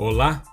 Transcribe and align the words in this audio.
Olá, 0.00 0.44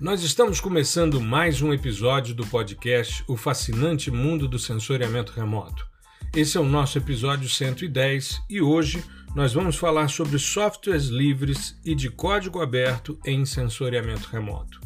nós 0.00 0.22
estamos 0.22 0.60
começando 0.60 1.20
mais 1.20 1.60
um 1.60 1.74
episódio 1.74 2.34
do 2.34 2.46
podcast 2.46 3.22
O 3.28 3.36
Fascinante 3.36 4.10
Mundo 4.10 4.48
do 4.48 4.58
Sensoriamento 4.58 5.30
Remoto. 5.30 5.86
Esse 6.34 6.56
é 6.56 6.60
o 6.60 6.64
nosso 6.64 6.96
episódio 6.96 7.46
110 7.46 8.40
e 8.48 8.62
hoje 8.62 9.04
nós 9.34 9.52
vamos 9.52 9.76
falar 9.76 10.08
sobre 10.08 10.38
softwares 10.38 11.08
livres 11.08 11.78
e 11.84 11.94
de 11.94 12.08
código 12.08 12.62
aberto 12.62 13.18
em 13.26 13.44
sensoriamento 13.44 14.26
remoto. 14.30 14.80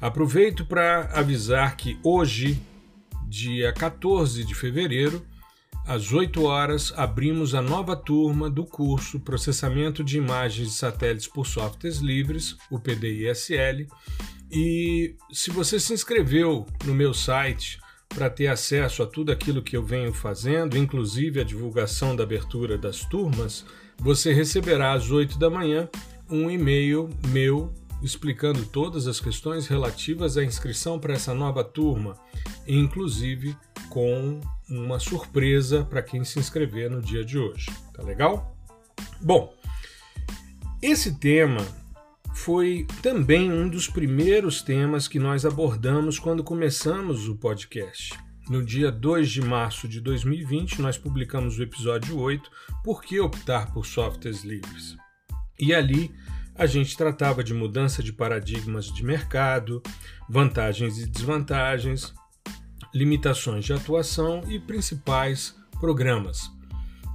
Aproveito 0.00 0.64
para 0.64 1.06
avisar 1.12 1.76
que 1.76 1.98
hoje, 2.04 2.62
dia 3.28 3.72
14 3.72 4.44
de 4.44 4.54
fevereiro, 4.54 5.26
às 5.86 6.12
8 6.12 6.42
horas, 6.44 6.92
abrimos 6.96 7.54
a 7.54 7.62
nova 7.62 7.96
turma 7.96 8.48
do 8.48 8.64
curso 8.64 9.18
Processamento 9.18 10.04
de 10.04 10.16
Imagens 10.16 10.68
de 10.68 10.74
Satélites 10.74 11.26
por 11.26 11.46
Softwares 11.46 11.98
Livres, 11.98 12.56
o 12.70 12.78
PDISL. 12.78 13.86
E 14.50 15.16
se 15.32 15.50
você 15.50 15.80
se 15.80 15.92
inscreveu 15.92 16.66
no 16.84 16.94
meu 16.94 17.12
site 17.12 17.80
para 18.08 18.30
ter 18.30 18.46
acesso 18.46 19.02
a 19.02 19.06
tudo 19.06 19.32
aquilo 19.32 19.62
que 19.62 19.76
eu 19.76 19.82
venho 19.82 20.12
fazendo, 20.12 20.76
inclusive 20.76 21.40
a 21.40 21.44
divulgação 21.44 22.14
da 22.14 22.22
abertura 22.22 22.78
das 22.78 23.00
turmas, 23.00 23.64
você 23.98 24.32
receberá 24.32 24.92
às 24.92 25.10
8 25.10 25.38
da 25.38 25.50
manhã 25.50 25.88
um 26.30 26.50
e-mail 26.50 27.08
meu 27.28 27.72
explicando 28.02 28.64
todas 28.66 29.06
as 29.06 29.20
questões 29.20 29.68
relativas 29.68 30.36
à 30.36 30.44
inscrição 30.44 30.98
para 30.98 31.14
essa 31.14 31.32
nova 31.32 31.62
turma, 31.62 32.16
inclusive 32.66 33.56
com 33.88 34.40
uma 34.78 34.98
surpresa 34.98 35.84
para 35.84 36.02
quem 36.02 36.24
se 36.24 36.38
inscrever 36.38 36.90
no 36.90 37.00
dia 37.00 37.24
de 37.24 37.38
hoje. 37.38 37.66
Tá 37.92 38.02
legal? 38.02 38.56
Bom, 39.20 39.54
esse 40.80 41.18
tema 41.18 41.60
foi 42.34 42.86
também 43.02 43.52
um 43.52 43.68
dos 43.68 43.86
primeiros 43.86 44.62
temas 44.62 45.06
que 45.06 45.18
nós 45.18 45.44
abordamos 45.44 46.18
quando 46.18 46.42
começamos 46.42 47.28
o 47.28 47.36
podcast. 47.36 48.14
No 48.48 48.64
dia 48.64 48.90
2 48.90 49.30
de 49.30 49.42
março 49.42 49.86
de 49.86 50.00
2020, 50.00 50.80
nós 50.80 50.98
publicamos 50.98 51.58
o 51.58 51.62
episódio 51.62 52.18
8, 52.18 52.50
Por 52.82 53.02
que 53.02 53.20
optar 53.20 53.72
por 53.72 53.86
softwares 53.86 54.42
livres? 54.42 54.96
E 55.60 55.72
ali 55.72 56.10
a 56.54 56.66
gente 56.66 56.96
tratava 56.96 57.44
de 57.44 57.54
mudança 57.54 58.02
de 58.02 58.12
paradigmas 58.12 58.86
de 58.86 59.04
mercado, 59.04 59.82
vantagens 60.28 60.98
e 60.98 61.06
desvantagens, 61.06 62.12
limitações 62.94 63.64
de 63.64 63.72
atuação 63.72 64.42
e 64.48 64.58
principais 64.58 65.56
programas. 65.80 66.50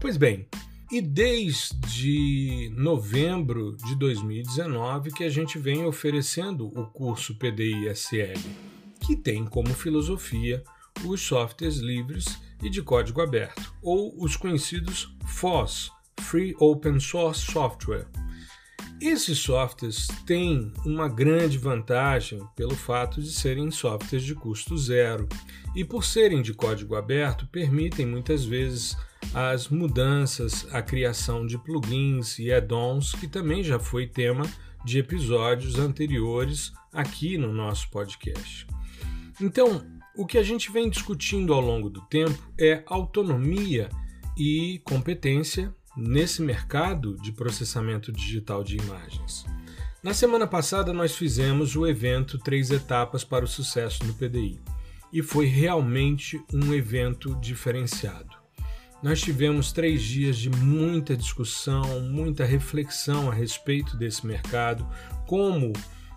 Pois 0.02 0.18
bem, 0.18 0.48
e 0.92 1.02
desde 1.02 2.72
novembro 2.76 3.76
de 3.76 3.96
2019 3.96 5.12
que 5.12 5.24
a 5.24 5.30
gente 5.30 5.58
vem 5.60 5.86
oferecendo 5.86 6.68
o 6.68 6.86
curso 6.86 7.36
PDI-SL, 7.36 8.40
que 9.02 9.16
tem 9.16 9.46
como 9.46 9.74
filosofia 9.74 10.64
os 11.06 11.22
softwares 11.22 11.78
livres 11.78 12.40
e 12.64 12.70
de 12.70 12.82
código 12.82 13.22
aberto, 13.22 13.74
ou 13.82 14.16
os 14.18 14.36
conhecidos 14.36 15.14
FOSS, 15.26 15.92
Free 16.22 16.56
Open 16.60 17.00
Source 17.00 17.52
Software 17.52 18.08
esses 19.00 19.38
softwares 19.40 20.08
têm 20.26 20.72
uma 20.86 21.08
grande 21.08 21.58
vantagem 21.58 22.42
pelo 22.56 22.76
fato 22.76 23.22
de 23.22 23.32
serem 23.32 23.70
softwares 23.70 24.24
de 24.24 24.34
custo 24.34 24.78
zero 24.78 25.28
e, 25.76 25.84
por 25.86 26.04
serem 26.04 26.42
de 26.42 26.54
código 26.54 26.96
aberto, 26.96 27.48
permitem 27.48 28.06
muitas 28.06 28.44
vezes 28.44 28.98
as 29.34 29.68
mudanças, 29.68 30.68
a 30.74 30.82
criação 30.82 31.46
de 31.46 31.58
plugins 31.58 32.40
e 32.40 32.52
add-ons, 32.52 33.14
que 33.14 33.28
também 33.28 33.64
já 33.64 33.78
foi 33.78 34.08
tema 34.08 34.44
de 34.84 35.00
episódios 35.00 35.78
anteriores 35.78 36.72
aqui 36.94 37.38
no 37.38 37.52
nosso 37.54 37.90
podcast. 37.92 38.66
Então, 39.40 39.86
o 40.16 40.26
que 40.26 40.38
a 40.38 40.44
gente 40.44 40.72
vem 40.72 40.90
discutindo 40.90 41.54
ao 41.54 41.62
longo 41.62 41.90
do 41.90 42.02
tempo 42.08 42.52
é 42.60 42.84
autonomia 42.88 43.90
e 44.36 44.82
competência 44.84 45.76
nesse 45.98 46.42
mercado 46.42 47.16
de 47.18 47.32
processamento 47.32 48.12
digital 48.12 48.64
de 48.64 48.78
imagens. 48.78 49.46
Na 50.04 50.14
semana 50.14 50.46
passada, 50.46 50.94
nós 50.94 51.16
fizemos 51.16 51.76
o 51.76 51.88
evento 51.88 52.38
Três 52.38 52.70
Etapas 52.70 53.24
para 53.24 53.44
o 53.44 53.48
Sucesso 53.48 54.06
no 54.06 54.14
PDI 54.14 54.60
e 55.12 55.24
foi 55.24 55.48
realmente 55.48 56.40
um 56.54 56.74
evento 56.74 57.36
diferenciado. 57.42 58.38
Nós 59.02 59.22
tivemos 59.22 59.72
três 59.72 60.02
dias 60.02 60.38
de 60.38 60.50
muita 60.50 61.16
discussão, 61.16 62.02
muita 62.02 62.46
reflexão 62.46 63.30
a 63.30 63.34
respeito 63.34 63.96
desse 63.96 64.26
mercado, 64.26 64.88
como 65.26 65.74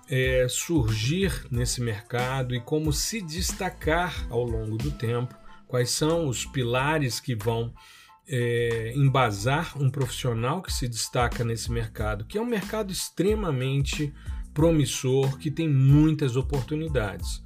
é, 0.09 0.47
surgir 0.49 1.47
nesse 1.51 1.81
mercado 1.81 2.55
e 2.55 2.61
como 2.61 2.93
se 2.93 3.21
destacar 3.21 4.27
ao 4.31 4.43
longo 4.45 4.79
do 4.79 4.91
tempo, 4.91 5.35
quais 5.69 5.91
são 5.91 6.27
os 6.27 6.45
pilares 6.47 7.21
que 7.21 7.35
vão 7.35 7.73
é, 8.31 8.93
embasar 8.95 9.77
um 9.77 9.91
profissional 9.91 10.63
que 10.63 10.73
se 10.73 10.89
destaca 10.89 11.43
nesse 11.43 11.73
mercado, 11.73 12.25
que 12.25 12.39
é 12.39 12.41
um 12.41 12.47
mercado 12.47 12.93
extremamente 12.93 14.15
promissor, 14.55 15.37
que 15.37 15.51
tem 15.51 15.69
muitas 15.69 16.37
oportunidades. 16.37 17.43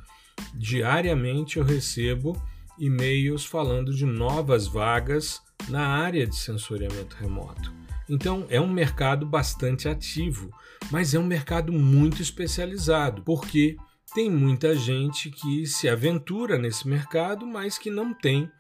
Diariamente 0.55 1.59
eu 1.59 1.65
recebo 1.65 2.41
e-mails 2.79 3.47
falando 3.47 3.95
de 3.95 4.05
novas 4.05 4.67
vagas 4.67 5.41
na 5.69 5.87
área 5.87 6.27
de 6.27 6.37
sensoriamento 6.37 7.17
remoto. 7.17 7.73
Então 8.07 8.47
é 8.51 8.61
um 8.61 8.71
mercado 8.71 9.25
bastante 9.25 9.89
ativo, 9.89 10.51
mas 10.91 11.15
é 11.15 11.19
um 11.19 11.27
mercado 11.27 11.73
muito 11.73 12.21
especializado, 12.21 13.23
porque 13.23 13.77
tem 14.15 14.31
muita 14.31 14.77
gente 14.77 15.31
que 15.31 15.67
se 15.67 15.89
aventura 15.89 16.59
nesse 16.59 16.87
mercado, 16.87 17.47
mas 17.47 17.79
que 17.79 17.91
não 17.91 18.13
tem 18.13 18.51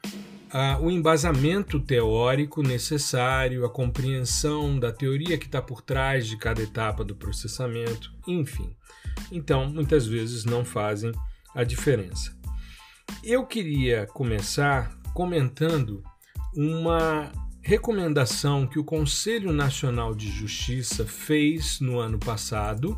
ah, 0.57 0.79
o 0.81 0.89
embasamento 0.89 1.81
teórico 1.81 2.63
necessário, 2.63 3.65
a 3.65 3.69
compreensão 3.69 4.79
da 4.79 4.93
teoria 4.93 5.37
que 5.37 5.47
está 5.47 5.61
por 5.61 5.83
trás 5.83 6.29
de 6.29 6.37
cada 6.37 6.63
etapa 6.63 7.03
do 7.03 7.17
processamento, 7.17 8.15
enfim. 8.25 8.77
Então, 9.33 9.69
muitas 9.69 10.07
vezes 10.07 10.45
não 10.45 10.65
fazem 10.65 11.11
a 11.53 11.65
diferença. 11.65 12.33
Eu 13.25 13.45
queria 13.45 14.07
começar 14.07 14.97
comentando 15.13 16.05
uma 16.55 17.33
recomendação 17.61 18.65
que 18.65 18.79
o 18.79 18.85
Conselho 18.85 19.53
Nacional 19.53 20.15
de 20.15 20.31
Justiça 20.31 21.05
fez 21.05 21.81
no 21.81 21.99
ano 21.99 22.19
passado, 22.19 22.97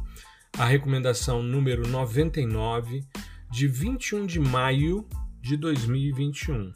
a 0.59 0.67
recomendação 0.67 1.43
número 1.43 1.89
99, 1.89 3.03
de 3.51 3.67
21 3.67 4.27
de 4.27 4.41
maio 4.41 5.09
de 5.41 5.57
2021 5.57 6.71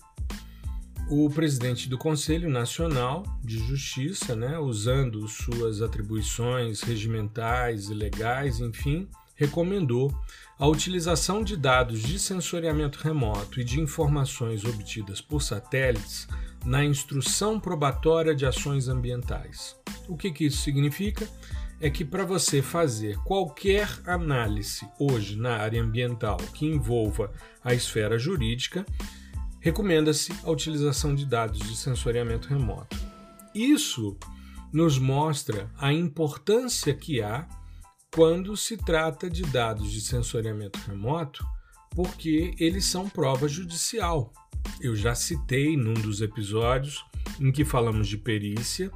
o 1.11 1.29
presidente 1.29 1.89
do 1.89 1.99
Conselho 1.99 2.49
Nacional 2.49 3.25
de 3.43 3.59
Justiça, 3.59 4.37
né, 4.37 4.57
usando 4.61 5.27
suas 5.27 5.83
atribuições 5.83 6.83
regimentais 6.83 7.91
e 7.91 7.95
legais, 7.95 8.61
enfim, 8.61 9.09
recomendou 9.35 10.17
a 10.57 10.69
utilização 10.69 11.43
de 11.43 11.57
dados 11.57 12.01
de 12.01 12.17
sensoriamento 12.17 13.01
remoto 13.01 13.61
e 13.61 13.65
de 13.65 13.81
informações 13.81 14.65
obtidas 14.65 15.21
por 15.21 15.43
satélites 15.43 16.29
na 16.65 16.85
instrução 16.85 17.59
probatória 17.59 18.33
de 18.33 18.47
ações 18.47 18.87
ambientais. 18.87 19.75
O 20.07 20.17
que, 20.17 20.31
que 20.31 20.45
isso 20.45 20.63
significa? 20.63 21.27
É 21.81 21.91
que 21.91 22.05
para 22.05 22.25
você 22.25 22.63
fazer 22.63 23.17
qualquer 23.25 23.89
análise 24.07 24.87
hoje 24.97 25.37
na 25.37 25.57
área 25.57 25.83
ambiental 25.83 26.37
que 26.55 26.67
envolva 26.67 27.33
a 27.65 27.75
esfera 27.75 28.17
jurídica, 28.17 28.87
recomenda-se 29.61 30.33
a 30.43 30.51
utilização 30.51 31.15
de 31.15 31.25
dados 31.27 31.61
de 31.61 31.77
sensoriamento 31.77 32.49
remoto. 32.49 32.97
Isso 33.55 34.17
nos 34.73 34.99
mostra 34.99 35.71
a 35.79 35.93
importância 35.93 36.95
que 36.95 37.21
há 37.21 37.47
quando 38.15 38.57
se 38.57 38.77
trata 38.77 39.31
de 39.31 39.43
dados 39.43 39.93
de 39.93 40.01
sensoriamento 40.01 40.79
remoto, 40.81 41.45
porque 41.91 42.55
eles 42.59 42.85
são 42.87 43.09
prova 43.09 43.47
judicial. 43.47 44.33
Eu 44.81 44.97
já 44.97 45.15
citei 45.15 45.77
num 45.77 45.95
dos 45.95 46.21
episódios 46.21 47.05
em 47.39 47.53
que 47.53 47.65
falamos 47.65 48.09
de 48.09 48.17
perícia 48.17 48.91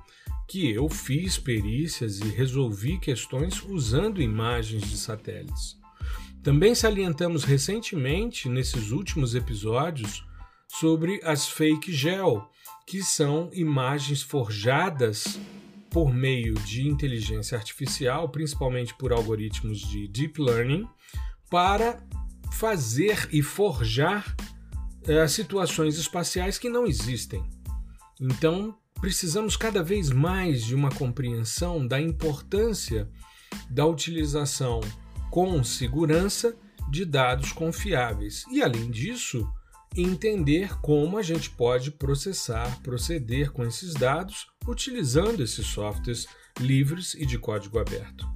que 0.46 0.70
eu 0.70 0.88
fiz 0.88 1.38
perícias 1.38 2.20
e 2.20 2.28
resolvi 2.28 2.98
questões 2.98 3.62
usando 3.62 4.20
imagens 4.20 4.88
de 4.88 4.96
satélites. 4.96 5.78
Também 6.42 6.74
salientamos 6.74 7.44
recentemente, 7.44 8.48
nesses 8.48 8.90
últimos 8.90 9.34
episódios, 9.34 10.24
sobre 10.78 11.20
as 11.22 11.48
fake 11.48 11.92
gel, 11.92 12.50
que 12.86 13.02
são 13.02 13.48
imagens 13.52 14.22
forjadas 14.22 15.38
por 15.88 16.12
meio 16.12 16.54
de 16.54 16.88
inteligência 16.88 17.56
artificial, 17.56 18.28
principalmente 18.28 18.92
por 18.94 19.12
algoritmos 19.12 19.78
de 19.78 20.08
deep 20.08 20.40
learning, 20.40 20.88
para 21.48 22.02
fazer 22.52 23.28
e 23.32 23.42
forjar 23.42 24.34
é, 25.06 25.26
situações 25.28 25.96
espaciais 25.96 26.58
que 26.58 26.68
não 26.68 26.86
existem. 26.86 27.42
Então, 28.20 28.76
precisamos 29.00 29.56
cada 29.56 29.82
vez 29.82 30.10
mais 30.10 30.64
de 30.64 30.74
uma 30.74 30.90
compreensão 30.90 31.86
da 31.86 32.00
importância 32.00 33.08
da 33.70 33.86
utilização 33.86 34.80
com 35.30 35.62
segurança 35.62 36.56
de 36.90 37.04
dados 37.04 37.52
confiáveis. 37.52 38.44
E 38.50 38.62
além 38.62 38.90
disso, 38.90 39.48
entender 39.96 40.78
como 40.80 41.18
a 41.18 41.22
gente 41.22 41.50
pode 41.50 41.90
processar, 41.90 42.80
proceder 42.82 43.52
com 43.52 43.64
esses 43.64 43.94
dados 43.94 44.46
utilizando 44.66 45.42
esses 45.42 45.66
softwares 45.66 46.26
livres 46.58 47.14
e 47.14 47.24
de 47.26 47.38
código 47.38 47.78
aberto. 47.78 48.26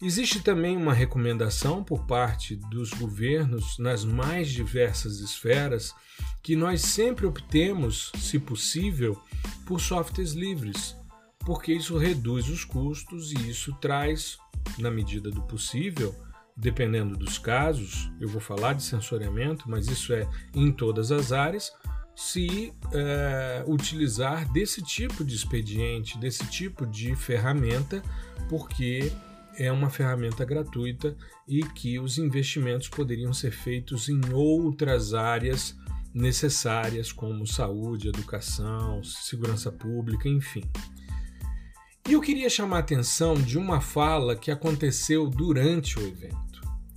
Existe 0.00 0.40
também 0.40 0.76
uma 0.76 0.94
recomendação 0.94 1.82
por 1.82 2.06
parte 2.06 2.56
dos 2.70 2.90
governos 2.92 3.78
nas 3.78 4.04
mais 4.04 4.48
diversas 4.48 5.18
esferas 5.18 5.92
que 6.42 6.54
nós 6.54 6.82
sempre 6.82 7.26
optemos, 7.26 8.12
se 8.16 8.38
possível, 8.38 9.20
por 9.66 9.80
softwares 9.80 10.32
livres, 10.32 10.96
porque 11.40 11.72
isso 11.72 11.96
reduz 11.96 12.48
os 12.48 12.64
custos 12.64 13.32
e 13.32 13.50
isso 13.50 13.74
traz, 13.80 14.38
na 14.78 14.90
medida 14.90 15.30
do 15.30 15.42
possível, 15.42 16.14
dependendo 16.58 17.16
dos 17.16 17.38
casos, 17.38 18.10
eu 18.20 18.28
vou 18.28 18.40
falar 18.40 18.72
de 18.72 18.82
sensoriamento, 18.82 19.70
mas 19.70 19.86
isso 19.86 20.12
é 20.12 20.28
em 20.52 20.72
todas 20.72 21.12
as 21.12 21.32
áreas, 21.32 21.72
se 22.16 22.72
é, 22.92 23.64
utilizar 23.66 24.50
desse 24.52 24.82
tipo 24.82 25.24
de 25.24 25.36
expediente, 25.36 26.18
desse 26.18 26.44
tipo 26.46 26.84
de 26.84 27.14
ferramenta, 27.14 28.02
porque 28.48 29.12
é 29.56 29.70
uma 29.70 29.88
ferramenta 29.88 30.44
gratuita 30.44 31.16
e 31.46 31.62
que 31.62 32.00
os 32.00 32.18
investimentos 32.18 32.88
poderiam 32.88 33.32
ser 33.32 33.52
feitos 33.52 34.08
em 34.08 34.20
outras 34.32 35.14
áreas 35.14 35.76
necessárias, 36.12 37.12
como 37.12 37.46
saúde, 37.46 38.08
educação, 38.08 39.02
segurança 39.04 39.70
pública, 39.70 40.28
enfim. 40.28 40.68
E 42.08 42.14
eu 42.14 42.20
queria 42.20 42.50
chamar 42.50 42.78
a 42.78 42.80
atenção 42.80 43.34
de 43.34 43.56
uma 43.56 43.80
fala 43.80 44.34
que 44.34 44.50
aconteceu 44.50 45.28
durante 45.28 45.98
o 45.98 46.02
evento. 46.02 46.47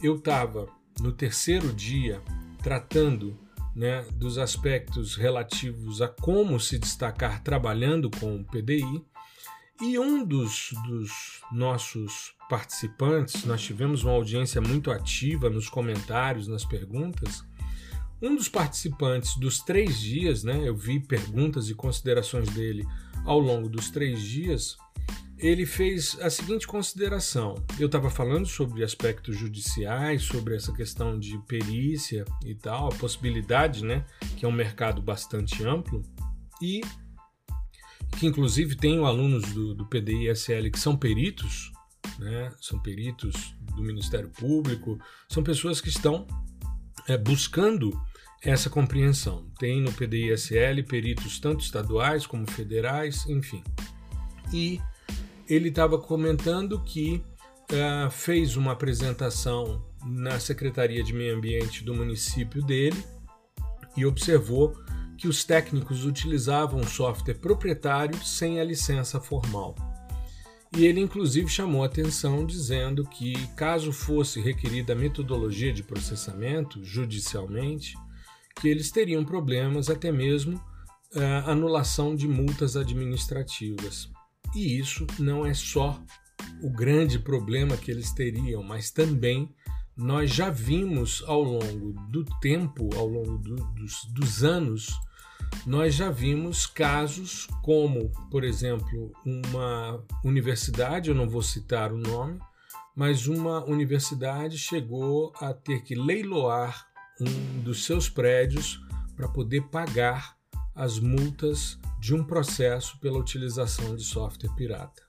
Eu 0.01 0.15
estava 0.15 0.67
no 0.99 1.11
terceiro 1.11 1.71
dia 1.71 2.21
tratando 2.63 3.37
né, 3.75 4.03
dos 4.13 4.39
aspectos 4.39 5.15
relativos 5.15 6.01
a 6.01 6.07
como 6.07 6.59
se 6.59 6.79
destacar 6.79 7.43
trabalhando 7.43 8.09
com 8.09 8.37
o 8.37 8.43
PDI 8.43 9.05
e 9.79 9.99
um 9.99 10.25
dos, 10.25 10.73
dos 10.87 11.41
nossos 11.51 12.33
participantes, 12.49 13.45
nós 13.45 13.61
tivemos 13.61 14.03
uma 14.03 14.13
audiência 14.13 14.59
muito 14.59 14.91
ativa 14.91 15.49
nos 15.49 15.69
comentários, 15.69 16.47
nas 16.47 16.65
perguntas. 16.65 17.43
Um 18.21 18.35
dos 18.35 18.49
participantes 18.49 19.35
dos 19.37 19.59
três 19.59 19.99
dias, 19.99 20.43
né, 20.43 20.67
eu 20.67 20.75
vi 20.75 20.99
perguntas 20.99 21.69
e 21.69 21.75
considerações 21.75 22.49
dele 22.49 22.85
ao 23.25 23.39
longo 23.39 23.69
dos 23.69 23.89
três 23.89 24.21
dias, 24.21 24.77
ele 25.41 25.65
fez 25.65 26.17
a 26.21 26.29
seguinte 26.29 26.67
consideração. 26.67 27.55
Eu 27.79 27.87
estava 27.87 28.11
falando 28.11 28.45
sobre 28.45 28.83
aspectos 28.83 29.35
judiciais, 29.35 30.21
sobre 30.21 30.55
essa 30.55 30.71
questão 30.71 31.17
de 31.17 31.35
perícia 31.47 32.23
e 32.45 32.53
tal, 32.53 32.89
a 32.89 32.95
possibilidade, 32.95 33.83
né, 33.83 34.05
que 34.37 34.45
é 34.45 34.47
um 34.47 34.51
mercado 34.51 35.01
bastante 35.01 35.63
amplo, 35.63 36.03
e 36.61 36.81
que 38.19 38.27
inclusive 38.27 38.75
tenho 38.75 39.03
alunos 39.03 39.51
do, 39.51 39.73
do 39.73 39.85
PDI 39.87 40.29
SL 40.35 40.69
que 40.71 40.79
são 40.79 40.95
peritos, 40.95 41.71
né, 42.19 42.53
são 42.61 42.79
peritos 42.79 43.55
do 43.75 43.81
Ministério 43.81 44.29
Público, 44.29 44.99
são 45.27 45.41
pessoas 45.41 45.81
que 45.81 45.89
estão 45.89 46.27
é, 47.07 47.17
buscando 47.17 47.91
essa 48.43 48.69
compreensão. 48.69 49.49
Tem 49.57 49.81
no 49.81 49.91
PDI 49.91 50.33
SL 50.37 50.83
peritos 50.87 51.39
tanto 51.39 51.63
estaduais 51.63 52.27
como 52.27 52.49
federais, 52.49 53.25
enfim. 53.27 53.63
E 54.53 54.79
ele 55.53 55.67
estava 55.67 55.97
comentando 55.97 56.81
que 56.81 57.21
uh, 57.71 58.09
fez 58.09 58.55
uma 58.55 58.71
apresentação 58.71 59.83
na 60.05 60.39
Secretaria 60.39 61.03
de 61.03 61.13
Meio 61.13 61.35
Ambiente 61.35 61.83
do 61.83 61.93
município 61.93 62.63
dele 62.63 63.03
e 63.97 64.05
observou 64.05 64.73
que 65.17 65.27
os 65.27 65.43
técnicos 65.43 66.05
utilizavam 66.05 66.81
software 66.83 67.35
proprietário 67.35 68.17
sem 68.23 68.61
a 68.61 68.63
licença 68.63 69.19
formal. 69.19 69.75
E 70.75 70.85
ele, 70.85 71.01
inclusive, 71.01 71.49
chamou 71.49 71.83
atenção 71.83 72.45
dizendo 72.45 73.03
que, 73.03 73.33
caso 73.49 73.91
fosse 73.91 74.39
requerida 74.39 74.93
a 74.93 74.95
metodologia 74.95 75.73
de 75.73 75.83
processamento 75.83 76.81
judicialmente, 76.81 77.93
que 78.55 78.69
eles 78.69 78.89
teriam 78.89 79.25
problemas, 79.25 79.89
até 79.89 80.13
mesmo 80.13 80.55
uh, 80.55 81.49
anulação 81.49 82.15
de 82.15 82.25
multas 82.25 82.77
administrativas. 82.77 84.09
E 84.55 84.77
isso 84.77 85.07
não 85.19 85.45
é 85.45 85.53
só 85.53 86.01
o 86.61 86.69
grande 86.69 87.17
problema 87.17 87.77
que 87.77 87.89
eles 87.89 88.11
teriam, 88.11 88.63
mas 88.63 88.91
também 88.91 89.53
nós 89.95 90.31
já 90.31 90.49
vimos 90.49 91.23
ao 91.27 91.41
longo 91.41 91.93
do 92.09 92.23
tempo, 92.39 92.89
ao 92.95 93.07
longo 93.07 93.37
do, 93.37 93.55
dos, 93.73 94.05
dos 94.13 94.43
anos, 94.43 94.89
nós 95.65 95.93
já 95.93 96.09
vimos 96.09 96.65
casos 96.65 97.47
como, 97.61 98.11
por 98.29 98.43
exemplo, 98.43 99.11
uma 99.25 100.03
universidade, 100.23 101.09
eu 101.09 101.15
não 101.15 101.29
vou 101.29 101.43
citar 101.43 101.91
o 101.91 101.97
nome, 101.97 102.39
mas 102.95 103.27
uma 103.27 103.63
universidade 103.65 104.57
chegou 104.57 105.31
a 105.39 105.53
ter 105.53 105.83
que 105.83 105.95
leiloar 105.95 106.87
um 107.19 107.61
dos 107.61 107.85
seus 107.85 108.09
prédios 108.09 108.79
para 109.15 109.27
poder 109.27 109.61
pagar 109.69 110.35
as 110.73 110.99
multas 110.99 111.77
de 112.01 112.15
um 112.15 112.23
processo 112.23 112.97
pela 112.99 113.19
utilização 113.19 113.95
de 113.95 114.03
software 114.03 114.49
pirata. 114.55 115.03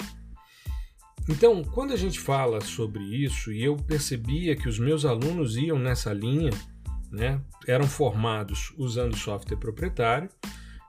Então, 1.26 1.64
quando 1.64 1.94
a 1.94 1.96
gente 1.96 2.20
fala 2.20 2.60
sobre 2.60 3.02
isso, 3.02 3.50
e 3.50 3.64
eu 3.64 3.76
percebia 3.76 4.54
que 4.54 4.68
os 4.68 4.78
meus 4.78 5.06
alunos 5.06 5.56
iam 5.56 5.78
nessa 5.78 6.12
linha, 6.12 6.50
né, 7.10 7.40
eram 7.66 7.86
formados 7.86 8.74
usando 8.76 9.16
software 9.16 9.56
proprietário 9.56 10.28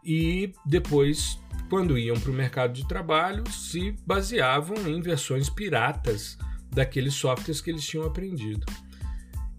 e 0.03 0.51
depois, 0.65 1.39
quando 1.69 1.97
iam 1.97 2.19
para 2.19 2.31
o 2.31 2.33
mercado 2.33 2.73
de 2.73 2.85
trabalho, 2.85 3.49
se 3.49 3.95
baseavam 4.05 4.75
em 4.85 4.99
versões 4.99 5.49
piratas 5.49 6.37
daqueles 6.69 7.13
softwares 7.13 7.61
que 7.61 7.69
eles 7.69 7.85
tinham 7.85 8.05
aprendido. 8.05 8.65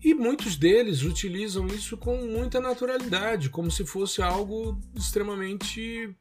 E 0.03 0.13
muitos 0.13 0.57
deles 0.57 1.03
utilizam 1.03 1.67
isso 1.69 1.97
com 1.97 2.19
muita 2.27 2.61
naturalidade, 2.61 3.49
como 3.49 3.71
se 3.71 3.87
fosse 3.87 4.21
algo 4.21 4.79
extremamente 4.95 6.15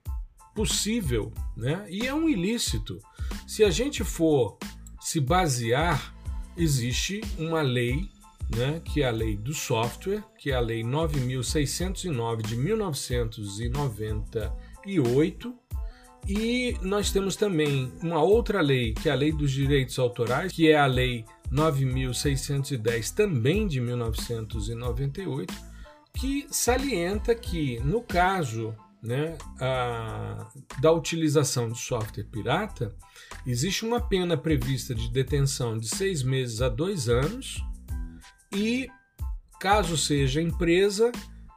possível, 0.53 1.31
né? 1.55 1.85
E 1.89 2.05
é 2.07 2.13
um 2.13 2.29
ilícito. 2.29 2.99
Se 3.47 3.63
a 3.63 3.69
gente 3.69 4.03
for 4.03 4.57
se 4.99 5.19
basear, 5.19 6.13
existe 6.55 7.21
uma 7.37 7.61
lei, 7.61 8.09
né, 8.55 8.79
que 8.85 9.01
é 9.01 9.07
a 9.07 9.11
lei 9.11 9.35
do 9.35 9.51
software, 9.53 10.23
que 10.37 10.51
é 10.51 10.55
a 10.55 10.59
lei 10.59 10.83
9609 10.83 12.43
de 12.43 12.55
1998, 12.55 15.55
e 16.27 16.77
nós 16.81 17.11
temos 17.11 17.35
também 17.35 17.91
uma 18.01 18.21
outra 18.21 18.61
lei, 18.61 18.93
que 18.93 19.09
é 19.09 19.11
a 19.11 19.15
lei 19.15 19.33
dos 19.33 19.51
direitos 19.51 19.99
autorais, 19.99 20.53
que 20.53 20.69
é 20.69 20.77
a 20.77 20.85
lei 20.85 21.25
9610 21.51 23.11
também 23.11 23.67
de 23.67 23.81
1998, 23.81 25.53
que 26.13 26.47
salienta 26.49 27.35
que 27.35 27.81
no 27.81 28.01
caso 28.01 28.73
né, 29.03 29.37
a, 29.59 30.47
da 30.79 30.91
utilização 30.91 31.69
de 31.69 31.77
software 31.77 32.23
pirata, 32.23 32.95
existe 33.45 33.85
uma 33.85 33.99
pena 33.99 34.37
prevista 34.37 34.95
de 34.95 35.09
detenção 35.11 35.77
de 35.77 35.89
seis 35.89 36.23
meses 36.23 36.61
a 36.61 36.69
dois 36.69 37.09
anos 37.09 37.61
e, 38.55 38.87
caso 39.59 39.97
seja 39.97 40.41
empresa, 40.41 41.11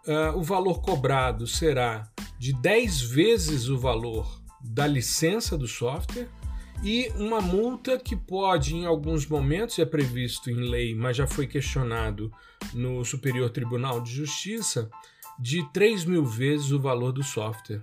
uh, 0.06 0.36
o 0.36 0.42
valor 0.42 0.80
cobrado 0.80 1.46
será 1.46 2.10
de 2.38 2.52
10 2.52 3.02
vezes 3.02 3.68
o 3.68 3.78
valor 3.78 4.42
da 4.60 4.86
licença 4.86 5.56
do 5.56 5.68
software 5.68 6.28
e 6.82 7.10
uma 7.16 7.40
multa 7.40 7.98
que 7.98 8.14
pode, 8.14 8.74
em 8.74 8.84
alguns 8.84 9.26
momentos, 9.26 9.78
é 9.78 9.84
previsto 9.84 10.50
em 10.50 10.68
lei, 10.68 10.94
mas 10.94 11.16
já 11.16 11.26
foi 11.26 11.46
questionado 11.46 12.30
no 12.74 13.04
Superior 13.04 13.48
Tribunal 13.50 14.00
de 14.00 14.12
Justiça, 14.12 14.90
de 15.38 15.62
3 15.72 16.04
mil 16.04 16.24
vezes 16.24 16.70
o 16.70 16.80
valor 16.80 17.12
do 17.12 17.22
software, 17.22 17.80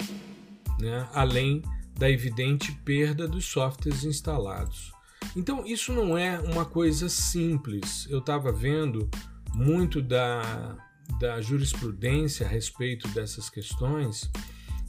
né? 0.80 1.08
além 1.14 1.62
da 1.98 2.10
evidente 2.10 2.72
perda 2.84 3.28
dos 3.28 3.46
softwares 3.46 4.04
instalados. 4.04 4.92
Então, 5.36 5.66
isso 5.66 5.94
não 5.94 6.18
é 6.18 6.40
uma 6.40 6.66
coisa 6.66 7.08
simples. 7.08 8.08
Eu 8.10 8.20
estava 8.20 8.52
vendo 8.52 9.10
muito 9.54 10.02
da, 10.02 10.76
da 11.20 11.42
jurisprudência 11.42 12.46
a 12.46 12.50
respeito 12.50 13.08
dessas 13.10 13.50
questões 13.50 14.30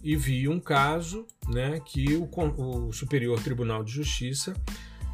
e 0.03 0.17
vi 0.17 0.49
um 0.49 0.61
caso 0.61 1.27
né, 1.49 1.81
que 1.81 2.15
o, 2.17 2.29
o 2.59 2.93
Superior 2.93 3.41
Tribunal 3.41 3.83
de 3.83 3.93
Justiça 3.93 4.55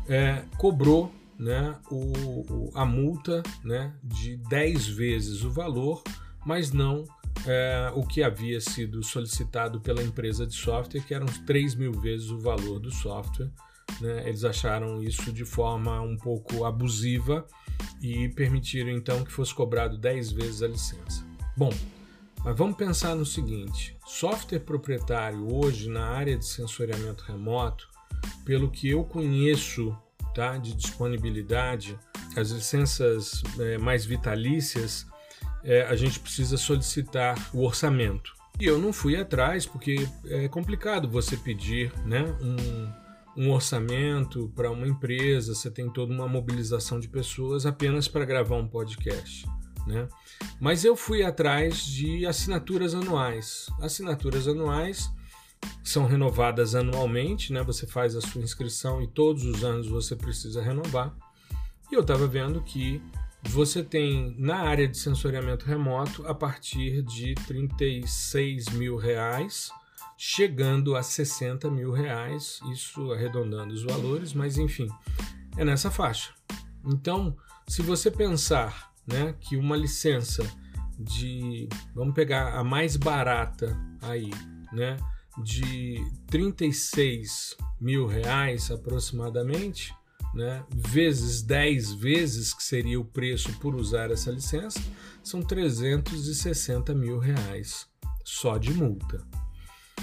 é, 0.08 0.44
cobrou 0.58 1.12
né, 1.38 1.76
o, 1.90 2.70
a 2.74 2.84
multa 2.84 3.42
né, 3.64 3.94
de 4.02 4.36
10 4.36 4.88
vezes 4.88 5.44
o 5.44 5.50
valor, 5.50 6.02
mas 6.44 6.72
não 6.72 7.04
é, 7.46 7.90
o 7.94 8.06
que 8.06 8.22
havia 8.22 8.60
sido 8.60 9.02
solicitado 9.02 9.80
pela 9.80 10.02
empresa 10.02 10.46
de 10.46 10.54
software, 10.54 11.02
que 11.02 11.14
eram 11.14 11.26
3 11.26 11.74
mil 11.74 11.92
vezes 11.92 12.30
o 12.30 12.38
valor 12.38 12.78
do 12.78 12.90
software. 12.90 13.50
Né? 14.00 14.28
Eles 14.28 14.44
acharam 14.44 15.02
isso 15.02 15.32
de 15.32 15.44
forma 15.44 16.00
um 16.00 16.16
pouco 16.16 16.64
abusiva 16.64 17.46
e 18.00 18.28
permitiram 18.30 18.90
então 18.90 19.24
que 19.24 19.32
fosse 19.32 19.54
cobrado 19.54 19.98
10 19.98 20.32
vezes 20.32 20.62
a 20.62 20.68
licença. 20.68 21.24
Bom, 21.56 21.72
mas 22.44 22.56
vamos 22.56 22.76
pensar 22.76 23.14
no 23.14 23.26
seguinte: 23.26 23.96
software 24.06 24.60
proprietário 24.60 25.52
hoje 25.52 25.88
na 25.88 26.06
área 26.06 26.36
de 26.36 26.46
sensoriamento 26.46 27.24
remoto, 27.24 27.88
pelo 28.44 28.70
que 28.70 28.88
eu 28.88 29.04
conheço 29.04 29.96
tá, 30.34 30.56
de 30.56 30.74
disponibilidade, 30.74 31.98
as 32.36 32.50
licenças 32.50 33.42
é, 33.58 33.78
mais 33.78 34.04
vitalícias, 34.04 35.06
é, 35.64 35.82
a 35.82 35.94
gente 35.94 36.20
precisa 36.20 36.56
solicitar 36.56 37.36
o 37.52 37.64
orçamento. 37.64 38.32
E 38.58 38.66
eu 38.66 38.78
não 38.78 38.92
fui 38.92 39.16
atrás 39.16 39.64
porque 39.64 40.06
é 40.26 40.48
complicado 40.48 41.08
você 41.08 41.36
pedir 41.36 41.92
né, 42.04 42.24
um, 42.40 43.44
um 43.44 43.50
orçamento 43.50 44.52
para 44.54 44.70
uma 44.70 44.86
empresa, 44.86 45.54
você 45.54 45.70
tem 45.70 45.88
toda 45.88 46.12
uma 46.12 46.28
mobilização 46.28 47.00
de 47.00 47.08
pessoas 47.08 47.64
apenas 47.64 48.06
para 48.06 48.24
gravar 48.24 48.56
um 48.56 48.68
podcast. 48.68 49.46
Né? 49.86 50.06
Mas 50.60 50.84
eu 50.84 50.94
fui 50.94 51.22
atrás 51.22 51.84
de 51.84 52.26
assinaturas 52.26 52.94
anuais. 52.94 53.66
Assinaturas 53.80 54.46
anuais 54.46 55.10
são 55.82 56.06
renovadas 56.06 56.74
anualmente, 56.74 57.52
né? 57.52 57.62
Você 57.62 57.86
faz 57.86 58.14
a 58.14 58.20
sua 58.20 58.42
inscrição 58.42 59.02
e 59.02 59.06
todos 59.06 59.44
os 59.44 59.64
anos 59.64 59.88
você 59.88 60.14
precisa 60.14 60.62
renovar. 60.62 61.14
E 61.90 61.94
eu 61.94 62.00
estava 62.00 62.26
vendo 62.26 62.62
que 62.62 63.02
você 63.42 63.82
tem 63.82 64.34
na 64.38 64.60
área 64.60 64.86
de 64.86 64.96
sensoriamento 64.96 65.64
remoto 65.66 66.26
a 66.26 66.34
partir 66.34 67.02
de 67.02 67.34
36 67.46 68.68
mil 68.70 68.96
reais, 68.96 69.70
chegando 70.16 70.94
a 70.94 71.02
60 71.02 71.70
mil 71.70 71.90
reais, 71.92 72.60
isso 72.72 73.12
arredondando 73.12 73.72
os 73.72 73.82
valores, 73.82 74.34
mas 74.34 74.58
enfim, 74.58 74.88
é 75.56 75.64
nessa 75.64 75.90
faixa. 75.90 76.34
Então, 76.84 77.36
se 77.66 77.82
você 77.82 78.10
pensar 78.10 78.92
né, 79.06 79.34
que 79.40 79.56
uma 79.56 79.76
licença 79.76 80.46
de, 80.98 81.68
vamos 81.94 82.14
pegar 82.14 82.58
a 82.58 82.62
mais 82.62 82.96
barata 82.96 83.76
aí, 84.02 84.30
né, 84.72 84.96
de 85.42 86.04
36 86.26 87.56
mil 87.80 88.06
reais 88.06 88.70
aproximadamente, 88.70 89.94
né, 90.34 90.64
vezes 90.70 91.42
10 91.42 91.92
vezes 91.94 92.54
que 92.54 92.62
seria 92.62 93.00
o 93.00 93.04
preço 93.04 93.52
por 93.58 93.74
usar 93.74 94.10
essa 94.10 94.30
licença, 94.30 94.80
são 95.22 95.42
360 95.42 96.94
mil 96.94 97.18
reais 97.18 97.86
só 98.24 98.58
de 98.58 98.72
multa. 98.72 99.26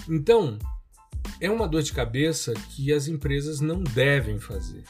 Então, 0.10 0.60
é 1.40 1.50
uma 1.50 1.68
dor 1.68 1.82
de 1.82 1.94
cabeça 1.94 2.54
que 2.54 2.92
as 2.94 3.08
empresas 3.08 3.60
não 3.60 3.84
devem 3.84 4.40
fazer. 4.40 4.84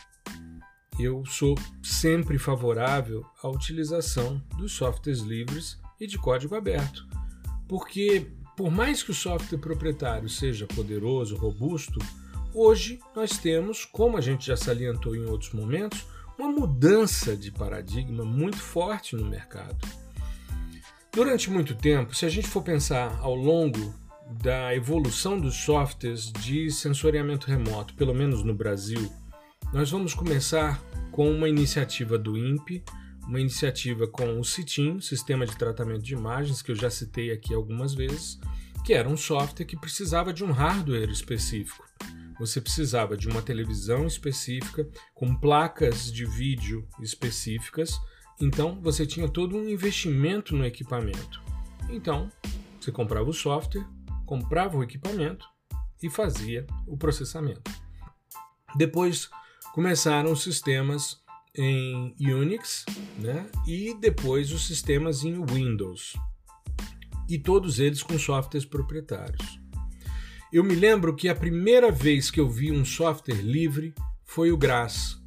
Eu 1.00 1.24
sou 1.25 1.56
sempre 1.84 2.39
favorável 2.39 3.24
à 3.44 3.48
utilização 3.48 4.41
dos 4.58 4.72
softwares 4.72 5.22
livres 5.22 5.77
e 6.00 6.08
de 6.08 6.17
código 6.17 6.56
aberto, 6.56 7.08
porque 7.67 8.32
por 8.56 8.72
mais 8.72 9.03
que 9.03 9.12
o 9.12 9.13
software 9.13 9.60
proprietário 9.60 10.27
seja 10.27 10.65
poderoso, 10.65 11.36
robusto, 11.36 12.00
hoje 12.58 13.00
nós 13.16 13.38
temos, 13.38 13.86
como 13.86 14.18
a 14.18 14.22
gente 14.22 14.48
já 14.48 14.58
salientou 14.58 15.16
em 15.16 15.26
outros 15.26 15.54
momentos, 15.54 16.06
uma 16.38 16.50
mudança 16.50 17.36
de 17.36 17.52
paradigma 17.52 18.26
muito 18.26 18.58
forte 18.58 19.16
no 19.16 19.26
mercado. 19.26 19.78
Durante 21.12 21.50
muito 21.50 21.76
tempo, 21.76 22.16
se 22.16 22.26
a 22.26 22.30
gente 22.30 22.48
for 22.48 22.62
pensar 22.62 23.18
ao 23.22 23.36
longo 23.36 23.94
da 24.42 24.76
evolução 24.76 25.40
dos 25.40 25.56
softwares 25.56 26.32
de 26.32 26.70
sensoriamento 26.70 27.48
remoto, 27.48 27.94
pelo 27.94 28.14
menos 28.14 28.44
no 28.44 28.54
Brasil, 28.54 29.12
nós 29.72 29.90
vamos 29.90 30.14
começar 30.14 30.82
com 31.12 31.30
uma 31.32 31.50
iniciativa 31.50 32.18
do 32.18 32.38
INPE, 32.38 32.84
uma 33.28 33.40
iniciativa 33.40 34.08
com 34.08 34.40
o 34.40 34.44
CITIM, 34.44 35.00
Sistema 35.00 35.46
de 35.46 35.58
Tratamento 35.58 36.04
de 36.04 36.14
Imagens, 36.14 36.62
que 36.62 36.72
eu 36.72 36.76
já 36.76 36.90
citei 36.90 37.32
aqui 37.32 37.54
algumas 37.54 37.94
vezes, 37.94 38.40
que 38.86 38.94
era 38.94 39.10
um 39.10 39.18
software 39.18 39.66
que 39.66 39.76
precisava 39.76 40.32
de 40.32 40.44
um 40.44 40.52
hardware 40.52 41.10
específico. 41.10 41.86
Você 42.39 42.62
precisava 42.62 43.17
de 43.17 43.27
uma 43.27 43.41
televisão 43.41 44.06
específica, 44.06 44.88
com 45.13 45.36
placas 45.36 46.12
de 46.12 46.25
vídeo 46.25 46.88
específicas, 47.01 48.00
então 48.39 48.79
você 48.82 49.06
tinha 49.06 49.27
todo 49.27 49.58
um 49.58 49.67
investimento 49.67 50.56
no 50.56 50.65
equipamento. 50.65 51.41
Então, 51.89 52.32
você 52.79 52.91
comprava 52.91 53.29
o 53.29 53.34
software, 53.34 53.86
comprava 54.25 54.77
o 54.77 54.84
equipamento 54.84 55.48
e 56.01 56.10
fazia 56.10 56.67
o 56.86 56.96
processamento. 56.96 57.72
Depois 58.75 59.29
começaram 59.74 60.32
os 60.32 60.44
sistemas 60.44 61.20
em 61.56 62.13
Unix 62.20 62.86
né? 63.17 63.50
e 63.65 63.96
depois 63.96 64.51
os 64.51 64.67
sistemas 64.67 65.24
em 65.24 65.44
Windows. 65.44 66.15
E 67.27 67.39
todos 67.39 67.79
eles 67.79 68.03
com 68.03 68.17
softwares 68.20 68.65
proprietários. 68.65 69.60
Eu 70.51 70.63
me 70.63 70.75
lembro 70.75 71.13
que 71.13 71.27
a 71.27 71.36
primeira 71.36 71.92
vez 71.92 72.32
que 72.32 72.39
eu 72.39 72.50
vi 72.50 72.72
um 72.72 72.86
software 72.86 73.42
livre 73.42 73.94
foi 74.24 74.50
o 74.50 74.58
GRAS. 74.58 75.22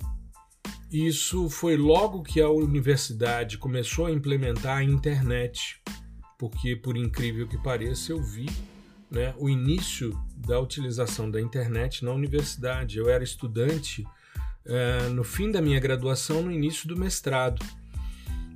Isso 0.91 1.51
foi 1.51 1.77
logo 1.77 2.23
que 2.23 2.41
a 2.41 2.49
universidade 2.49 3.59
começou 3.59 4.07
a 4.07 4.11
implementar 4.11 4.79
a 4.79 4.83
internet, 4.83 5.81
porque, 6.39 6.75
por 6.75 6.97
incrível 6.97 7.47
que 7.47 7.59
pareça, 7.59 8.13
eu 8.13 8.23
vi 8.23 8.47
né, 9.11 9.35
o 9.37 9.51
início 9.51 10.19
da 10.35 10.59
utilização 10.59 11.31
da 11.31 11.39
internet 11.39 12.03
na 12.03 12.13
universidade. 12.13 12.97
Eu 12.97 13.11
era 13.11 13.23
estudante 13.23 14.03
uh, 14.65 15.11
no 15.11 15.23
fim 15.23 15.51
da 15.51 15.61
minha 15.61 15.79
graduação, 15.79 16.43
no 16.43 16.51
início 16.51 16.89
do 16.89 16.97
mestrado. 16.97 17.63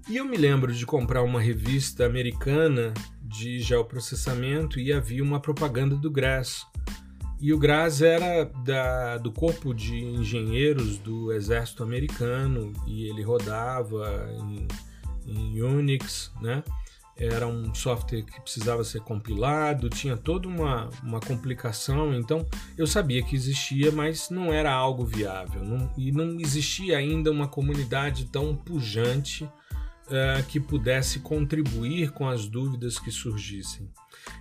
E 0.09 0.17
eu 0.17 0.25
me 0.25 0.39
lembro 0.39 0.73
de 0.73 0.87
comprar 0.87 1.23
uma 1.23 1.41
revista 1.41 2.07
americana 2.07 2.95
de 3.25 3.61
geoprocessamento 3.61 4.79
e 4.79 4.93
havia 4.93 5.23
uma 5.23 5.41
propaganda 5.41 5.97
do 5.97 6.11
GRAS. 6.11 6.67
E 7.41 7.53
o 7.53 7.59
GRAS 7.59 8.01
era 8.01 8.45
da, 8.65 9.19
do 9.19 9.33
corpo 9.33 9.75
de 9.75 10.03
engenheiros 10.03 10.99
do 10.99 11.33
exército 11.33 11.83
americano 11.83 12.73
e 12.87 13.09
ele 13.09 13.23
rodava 13.23 14.29
em, 14.41 14.69
em 15.27 15.63
Unix, 15.63 16.31
né? 16.41 16.63
era 17.17 17.47
um 17.47 17.73
software 17.75 18.23
que 18.23 18.41
precisava 18.41 18.83
ser 18.83 19.01
compilado, 19.01 19.89
tinha 19.89 20.17
toda 20.17 20.49
uma, 20.49 20.91
uma 21.03 21.21
complicação, 21.21 22.13
então 22.13 22.45
eu 22.77 22.87
sabia 22.87 23.23
que 23.23 23.37
existia, 23.37 23.93
mas 23.93 24.31
não 24.31 24.53
era 24.53 24.73
algo 24.73 25.05
viável, 25.05 25.63
não, 25.65 25.91
e 25.97 26.11
não 26.11 26.41
existia 26.41 26.99
ainda 26.99 27.31
uma 27.31 27.47
comunidade 27.47 28.25
tão 28.27 28.57
pujante 28.57 29.49
uh, 30.07 30.45
que 30.49 30.61
pudesse 30.61 31.21
contribuir 31.21 32.11
com 32.11 32.29
as 32.29 32.47
dúvidas 32.47 32.99
que 32.99 33.11
surgissem. 33.11 33.91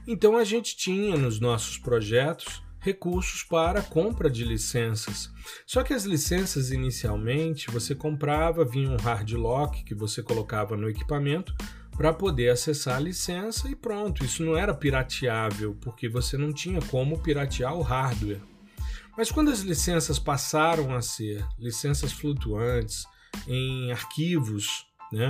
Então 0.08 0.38
a 0.38 0.44
gente 0.44 0.76
tinha 0.76 1.18
nos 1.18 1.40
nossos 1.40 1.78
projetos 1.78 2.62
recursos 2.80 3.44
para 3.44 3.82
compra 3.82 4.30
de 4.30 4.44
licenças. 4.44 5.32
Só 5.66 5.84
que 5.84 5.94
as 5.94 6.04
licenças 6.04 6.70
inicialmente 6.70 7.72
você 7.72 7.96
comprava, 7.96 8.66
vinha 8.66 8.90
um 8.90 8.98
hard 8.98 9.32
lock 9.32 9.84
que 9.84 9.96
você 9.96 10.22
colocava 10.22 10.76
no 10.76 10.90
equipamento 10.90 11.56
para 11.96 12.12
poder 12.12 12.50
acessar 12.50 12.98
a 12.98 13.00
licença 13.00 13.70
e 13.70 13.76
pronto. 13.76 14.26
Isso 14.26 14.44
não 14.44 14.58
era 14.58 14.74
pirateável, 14.74 15.78
porque 15.80 16.10
você 16.10 16.38
não 16.38 16.52
tinha 16.52 16.82
como 16.82 17.22
piratear 17.22 17.74
o 17.74 17.82
hardware. 17.82 18.42
Mas 19.16 19.32
quando 19.32 19.52
as 19.52 19.60
licenças 19.60 20.18
passaram 20.18 20.94
a 20.94 21.02
ser 21.02 21.46
licenças 21.60 22.12
flutuantes 22.12 23.06
em 23.48 23.92
arquivos, 23.92 24.86
né? 25.12 25.30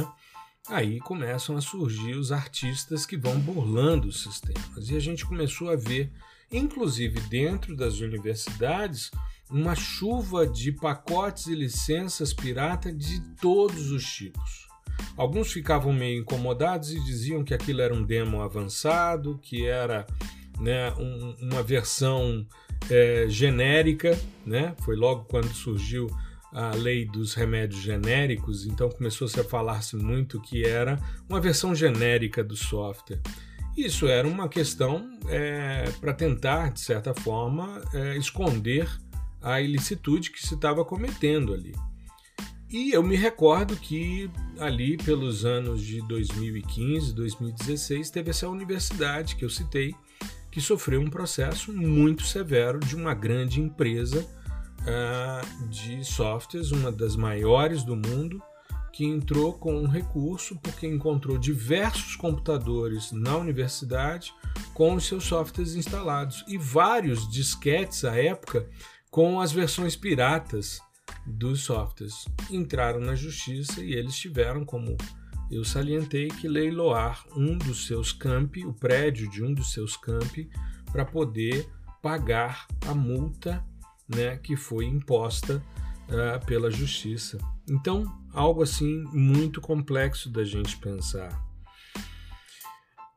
Aí 0.69 0.99
começam 1.01 1.57
a 1.57 1.61
surgir 1.61 2.15
os 2.15 2.31
artistas 2.31 3.05
que 3.05 3.17
vão 3.17 3.37
burlando 3.37 4.07
os 4.07 4.23
sistemas. 4.23 4.89
E 4.89 4.95
a 4.95 4.99
gente 4.99 5.25
começou 5.25 5.69
a 5.69 5.75
ver, 5.75 6.09
inclusive 6.49 7.19
dentro 7.21 7.75
das 7.75 7.99
universidades, 7.99 9.11
uma 9.49 9.75
chuva 9.75 10.47
de 10.47 10.71
pacotes 10.71 11.47
e 11.47 11.55
licenças 11.55 12.33
pirata 12.33 12.93
de 12.93 13.19
todos 13.41 13.91
os 13.91 14.05
tipos. 14.05 14.67
Alguns 15.17 15.51
ficavam 15.51 15.91
meio 15.91 16.21
incomodados 16.21 16.93
e 16.93 17.03
diziam 17.03 17.43
que 17.43 17.53
aquilo 17.53 17.81
era 17.81 17.93
um 17.93 18.03
demo 18.03 18.41
avançado, 18.41 19.37
que 19.41 19.65
era 19.65 20.07
né, 20.59 20.93
um, 20.93 21.35
uma 21.41 21.61
versão 21.61 22.47
é, 22.89 23.25
genérica, 23.27 24.17
né? 24.45 24.75
Foi 24.79 24.95
logo 24.95 25.25
quando 25.25 25.53
surgiu 25.53 26.07
a 26.53 26.75
lei 26.75 27.05
dos 27.05 27.33
remédios 27.33 27.81
genéricos, 27.81 28.65
então 28.65 28.89
começou-se 28.89 29.39
a 29.39 29.43
falar-se 29.43 29.95
muito 29.95 30.39
que 30.41 30.63
era 30.63 30.99
uma 31.27 31.41
versão 31.41 31.73
genérica 31.73 32.43
do 32.43 32.55
software. 32.55 33.21
Isso 33.75 34.07
era 34.07 34.27
uma 34.27 34.47
questão 34.47 35.17
é, 35.27 35.89
para 35.99 36.13
tentar, 36.13 36.71
de 36.71 36.79
certa 36.79 37.13
forma, 37.13 37.81
é, 37.93 38.15
esconder 38.17 38.87
a 39.41 39.59
ilicitude 39.59 40.31
que 40.31 40.45
se 40.45 40.53
estava 40.53 40.85
cometendo 40.85 41.53
ali. 41.53 41.73
E 42.69 42.91
eu 42.91 43.03
me 43.03 43.15
recordo 43.15 43.75
que 43.75 44.29
ali 44.59 44.97
pelos 44.97 45.45
anos 45.45 45.83
de 45.83 46.01
2015, 46.07 47.13
2016, 47.13 48.09
teve 48.09 48.29
essa 48.29 48.47
universidade 48.47 49.35
que 49.35 49.45
eu 49.45 49.49
citei, 49.49 49.93
que 50.51 50.61
sofreu 50.61 51.01
um 51.01 51.09
processo 51.09 51.73
muito 51.73 52.23
severo 52.23 52.79
de 52.79 52.95
uma 52.95 53.13
grande 53.13 53.59
empresa 53.59 54.27
uh, 54.83 55.67
de 55.67 56.03
softwares, 56.03 56.71
uma 56.71 56.91
das 56.91 57.15
maiores 57.15 57.83
do 57.83 57.95
mundo, 57.95 58.41
que 58.91 59.05
entrou 59.05 59.53
com 59.53 59.75
um 59.75 59.87
recurso 59.87 60.55
porque 60.61 60.85
encontrou 60.85 61.37
diversos 61.37 62.15
computadores 62.15 63.11
na 63.11 63.35
universidade 63.37 64.31
com 64.73 64.93
os 64.93 65.07
seus 65.07 65.23
softwares 65.23 65.73
instalados 65.73 66.45
e 66.47 66.59
vários 66.59 67.27
disquetes 67.27 68.05
à 68.05 68.15
época 68.15 68.69
com 69.09 69.41
as 69.41 69.51
versões 69.51 69.95
piratas 69.95 70.79
dos 71.25 71.61
softwares. 71.61 72.25
Entraram 72.51 72.99
na 72.99 73.15
justiça 73.15 73.83
e 73.83 73.93
eles 73.93 74.15
tiveram 74.15 74.63
como 74.63 74.95
eu 75.49 75.63
salientei 75.63 76.27
que 76.27 76.47
leiloar 76.47 77.25
um 77.35 77.57
dos 77.57 77.87
seus 77.87 78.11
campi, 78.11 78.65
o 78.65 78.73
prédio 78.73 79.29
de 79.29 79.43
um 79.43 79.53
dos 79.53 79.71
seus 79.71 79.97
campi, 79.97 80.49
para 80.91 81.05
poder 81.05 81.67
pagar 82.01 82.67
a 82.87 82.93
multa 82.93 83.63
né, 84.15 84.37
que 84.37 84.55
foi 84.55 84.85
imposta 84.85 85.63
uh, 86.09 86.45
pela 86.45 86.69
justiça. 86.71 87.37
Então, 87.69 88.05
algo 88.33 88.61
assim 88.63 89.03
muito 89.11 89.61
complexo 89.61 90.29
da 90.29 90.43
gente 90.43 90.77
pensar. 90.77 91.41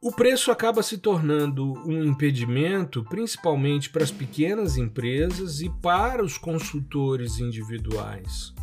O 0.01 0.13
preço 0.13 0.53
acaba 0.53 0.83
se 0.83 0.99
tornando 0.99 1.73
um 1.85 2.05
impedimento, 2.05 3.03
principalmente 3.05 3.91
para 3.91 4.05
as 4.05 4.11
pequenas 4.11 4.77
empresas 4.77 5.61
e 5.61 5.69
para 5.69 6.23
os 6.23 6.39
consultores 6.39 7.41
individuais. 7.41 8.55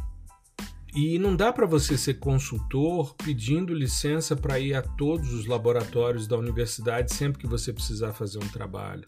E 0.96 1.18
não 1.18 1.36
dá 1.36 1.52
para 1.52 1.66
você 1.66 1.98
ser 1.98 2.14
consultor 2.20 3.16
pedindo 3.16 3.74
licença 3.74 4.36
para 4.36 4.60
ir 4.60 4.76
a 4.76 4.84
todos 4.84 5.34
os 5.34 5.48
laboratórios 5.48 6.28
da 6.28 6.38
universidade 6.38 7.12
sempre 7.12 7.42
que 7.42 7.48
você 7.48 7.74
precisar 7.74 8.14
fazer 8.14 8.38
um 8.38 8.48
trabalho. 8.48 9.04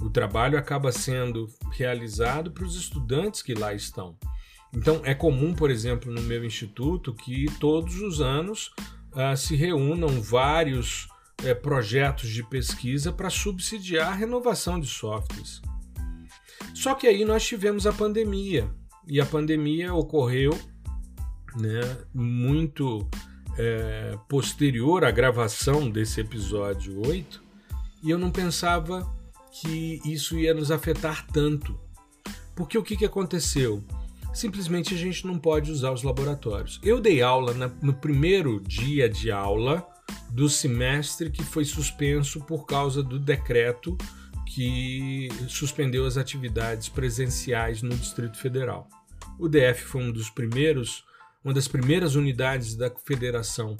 O 0.00 0.10
trabalho 0.10 0.58
acaba 0.58 0.92
sendo 0.92 1.48
realizado 1.70 2.50
para 2.50 2.64
os 2.64 2.76
estudantes 2.76 3.42
que 3.42 3.54
lá 3.54 3.72
estão. 3.72 4.16
Então, 4.74 5.00
é 5.04 5.14
comum, 5.14 5.54
por 5.54 5.70
exemplo, 5.70 6.12
no 6.12 6.20
meu 6.22 6.44
instituto, 6.44 7.14
que 7.14 7.46
todos 7.58 8.00
os 8.00 8.20
anos 8.20 8.70
uh, 9.12 9.36
se 9.36 9.56
reúnam 9.56 10.20
vários 10.20 11.08
uh, 11.42 11.60
projetos 11.62 12.28
de 12.28 12.42
pesquisa 12.42 13.10
para 13.10 13.30
subsidiar 13.30 14.08
a 14.08 14.14
renovação 14.14 14.78
de 14.78 14.86
softwares. 14.86 15.62
Só 16.74 16.94
que 16.94 17.06
aí 17.06 17.24
nós 17.24 17.46
tivemos 17.46 17.86
a 17.86 17.92
pandemia, 17.92 18.70
e 19.06 19.20
a 19.20 19.24
pandemia 19.24 19.94
ocorreu 19.94 20.50
né, 21.56 21.80
muito 22.12 23.08
é, 23.56 24.18
posterior 24.28 25.04
à 25.04 25.10
gravação 25.10 25.88
desse 25.88 26.20
episódio 26.20 27.06
8, 27.06 27.42
e 28.02 28.10
eu 28.10 28.18
não 28.18 28.30
pensava 28.30 29.10
que 29.60 30.00
isso 30.04 30.38
ia 30.38 30.54
nos 30.54 30.70
afetar 30.70 31.26
tanto. 31.26 31.78
Porque 32.54 32.76
o 32.76 32.82
que, 32.82 32.96
que 32.96 33.04
aconteceu? 33.04 33.84
Simplesmente 34.32 34.94
a 34.94 34.96
gente 34.96 35.26
não 35.26 35.38
pode 35.38 35.70
usar 35.70 35.92
os 35.92 36.02
laboratórios. 36.02 36.78
Eu 36.82 37.00
dei 37.00 37.22
aula 37.22 37.54
na, 37.54 37.68
no 37.82 37.94
primeiro 37.94 38.60
dia 38.60 39.08
de 39.08 39.30
aula 39.30 39.86
do 40.30 40.48
semestre 40.48 41.30
que 41.30 41.42
foi 41.42 41.64
suspenso 41.64 42.40
por 42.40 42.66
causa 42.66 43.02
do 43.02 43.18
decreto 43.18 43.96
que 44.46 45.28
suspendeu 45.48 46.06
as 46.06 46.16
atividades 46.16 46.88
presenciais 46.88 47.82
no 47.82 47.94
Distrito 47.96 48.36
Federal. 48.38 48.88
O 49.38 49.48
DF 49.48 49.82
foi 49.82 50.02
um 50.02 50.12
dos 50.12 50.30
primeiros 50.30 51.04
uma 51.44 51.54
das 51.54 51.68
primeiras 51.68 52.16
unidades 52.16 52.74
da 52.74 52.90
federação 53.04 53.76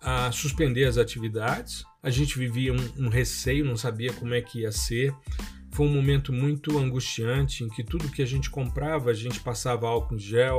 a 0.00 0.32
suspender 0.32 0.84
as 0.86 0.96
atividades. 0.96 1.84
A 2.02 2.10
gente 2.10 2.38
vivia 2.38 2.72
um, 2.72 3.06
um, 3.06 3.08
receio, 3.08 3.64
não 3.64 3.76
sabia 3.76 4.12
como 4.12 4.34
é 4.34 4.40
que 4.40 4.60
ia 4.60 4.72
ser. 4.72 5.14
Foi 5.72 5.86
um 5.86 5.92
momento 5.92 6.32
muito 6.32 6.78
angustiante 6.78 7.62
em 7.62 7.68
que 7.68 7.84
tudo 7.84 8.10
que 8.10 8.22
a 8.22 8.26
gente 8.26 8.50
comprava, 8.50 9.10
a 9.10 9.14
gente 9.14 9.40
passava 9.40 9.86
álcool 9.86 10.18
gel, 10.18 10.58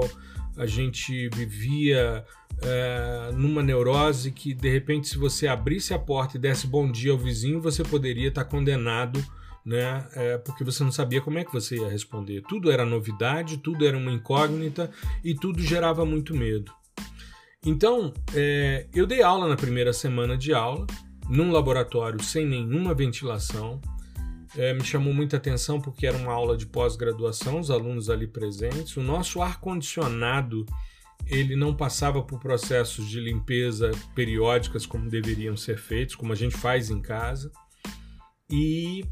a 0.56 0.66
gente 0.66 1.30
vivia 1.30 2.24
é, 2.62 3.32
numa 3.34 3.64
neurose 3.64 4.32
que, 4.32 4.54
de 4.54 4.70
repente, 4.70 5.08
se 5.08 5.18
você 5.18 5.48
abrisse 5.48 5.94
a 5.94 6.00
porta 6.00 6.38
e 6.38 6.40
desse 6.40 6.68
bom 6.68 6.90
dia 6.92 7.12
ao 7.12 7.18
vizinho, 7.18 7.60
você 7.60 7.84
poderia 7.84 8.30
estar 8.30 8.46
condenado 8.46 9.22
né? 9.66 10.08
É, 10.14 10.38
porque 10.40 10.64
você 10.64 10.84
não 10.84 10.92
sabia 10.92 11.22
como 11.22 11.38
é 11.38 11.46
que 11.46 11.54
você 11.54 11.77
ia 11.77 11.90
responder. 11.90 12.42
Tudo 12.48 12.72
era 12.72 12.86
novidade, 12.86 13.58
tudo 13.58 13.86
era 13.86 13.98
uma 13.98 14.12
incógnita 14.12 14.90
e 15.24 15.36
tudo 15.36 15.62
gerava 15.62 16.06
muito 16.06 16.36
medo. 16.36 16.72
Então, 17.64 18.12
é, 18.34 18.88
eu 18.94 19.06
dei 19.06 19.22
aula 19.22 19.48
na 19.48 19.56
primeira 19.56 19.94
semana 19.94 20.36
de 20.36 20.51
aula, 20.51 20.88
num 21.29 21.51
laboratório 21.51 22.22
sem 22.24 22.46
nenhuma 22.46 22.94
ventilação. 22.94 23.79
É, 24.57 24.74
me 24.74 24.84
chamou 24.84 25.14
muita 25.14 25.38
atenção 25.38 25.79
porque 25.79 26.05
era 26.05 26.18
uma 26.18 26.34
aula 26.34 26.57
de 26.57 26.66
pós-graduação, 26.66 27.60
os 27.60 27.72
alunos 27.72 28.10
ali 28.10 28.27
presentes. 28.27 28.98
O 28.98 29.01
nosso 29.01 29.42
ar-condicionado 29.42 30.66
ele 31.25 31.55
não 31.55 31.74
passava 31.74 32.22
por 32.22 32.40
processos 32.40 33.07
de 33.07 33.20
limpeza 33.20 33.92
periódicas 34.16 34.86
como 34.86 35.10
deveriam 35.10 35.55
ser 35.55 35.77
feitos, 35.77 36.16
como 36.16 36.34
a 36.34 36.36
gente 36.36 36.57
faz 36.57 36.90
em 36.90 37.00
casa. 37.00 37.51
E 38.50 39.05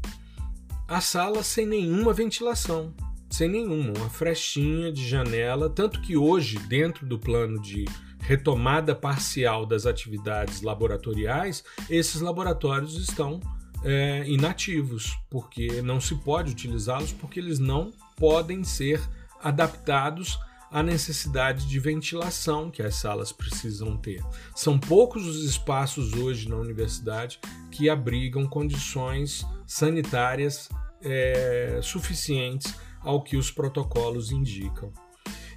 a 0.86 1.00
sala 1.00 1.42
sem 1.42 1.66
nenhuma 1.66 2.12
ventilação, 2.12 2.94
sem 3.30 3.48
nenhuma, 3.48 3.92
uma 3.96 4.10
frestinha 4.10 4.92
de 4.92 5.08
janela, 5.08 5.70
tanto 5.70 6.00
que 6.02 6.16
hoje, 6.16 6.58
dentro 6.58 7.06
do 7.06 7.18
plano 7.18 7.60
de 7.60 7.86
retomada 8.20 8.94
parcial 8.94 9.66
das 9.66 9.86
atividades 9.86 10.62
laboratoriais, 10.62 11.64
esses 11.88 12.20
laboratórios 12.20 12.96
estão 12.96 13.40
é, 13.82 14.24
inativos, 14.26 15.18
porque 15.30 15.82
não 15.82 16.00
se 16.00 16.14
pode 16.14 16.52
utilizá-los, 16.52 17.12
porque 17.12 17.40
eles 17.40 17.58
não 17.58 17.92
podem 18.16 18.62
ser 18.62 19.00
adaptados 19.42 20.38
à 20.70 20.82
necessidade 20.82 21.66
de 21.66 21.80
ventilação 21.80 22.70
que 22.70 22.82
as 22.82 22.94
salas 22.94 23.32
precisam 23.32 23.96
ter. 23.96 24.22
São 24.54 24.78
poucos 24.78 25.26
os 25.26 25.42
espaços 25.42 26.12
hoje 26.12 26.48
na 26.48 26.56
universidade 26.56 27.40
que 27.70 27.90
abrigam 27.90 28.46
condições 28.46 29.44
sanitárias 29.66 30.68
é, 31.02 31.80
suficientes 31.82 32.74
ao 33.00 33.22
que 33.22 33.36
os 33.36 33.50
protocolos 33.50 34.30
indicam. 34.30 34.92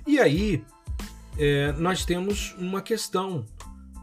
E 0.07 0.19
aí 0.19 0.65
é, 1.37 1.71
nós 1.73 2.05
temos 2.05 2.53
uma 2.57 2.81
questão. 2.81 3.45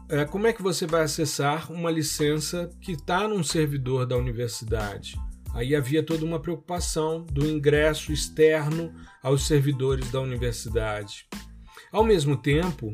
É, 0.09 0.25
como 0.25 0.47
é 0.47 0.53
que 0.53 0.61
você 0.61 0.85
vai 0.85 1.03
acessar 1.03 1.71
uma 1.71 1.89
licença 1.89 2.69
que 2.81 2.93
está 2.93 3.27
num 3.27 3.43
servidor 3.43 4.05
da 4.05 4.17
universidade? 4.17 5.15
Aí 5.53 5.75
havia 5.75 6.03
toda 6.03 6.25
uma 6.25 6.39
preocupação 6.39 7.25
do 7.25 7.45
ingresso 7.45 8.11
externo 8.11 8.93
aos 9.21 9.45
servidores 9.45 10.09
da 10.11 10.19
universidade. 10.19 11.27
Ao 11.91 12.03
mesmo 12.03 12.37
tempo, 12.37 12.93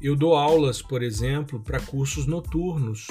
eu 0.00 0.14
dou 0.14 0.36
aulas, 0.36 0.80
por 0.80 1.02
exemplo, 1.02 1.60
para 1.62 1.80
cursos 1.80 2.26
noturnos 2.26 3.06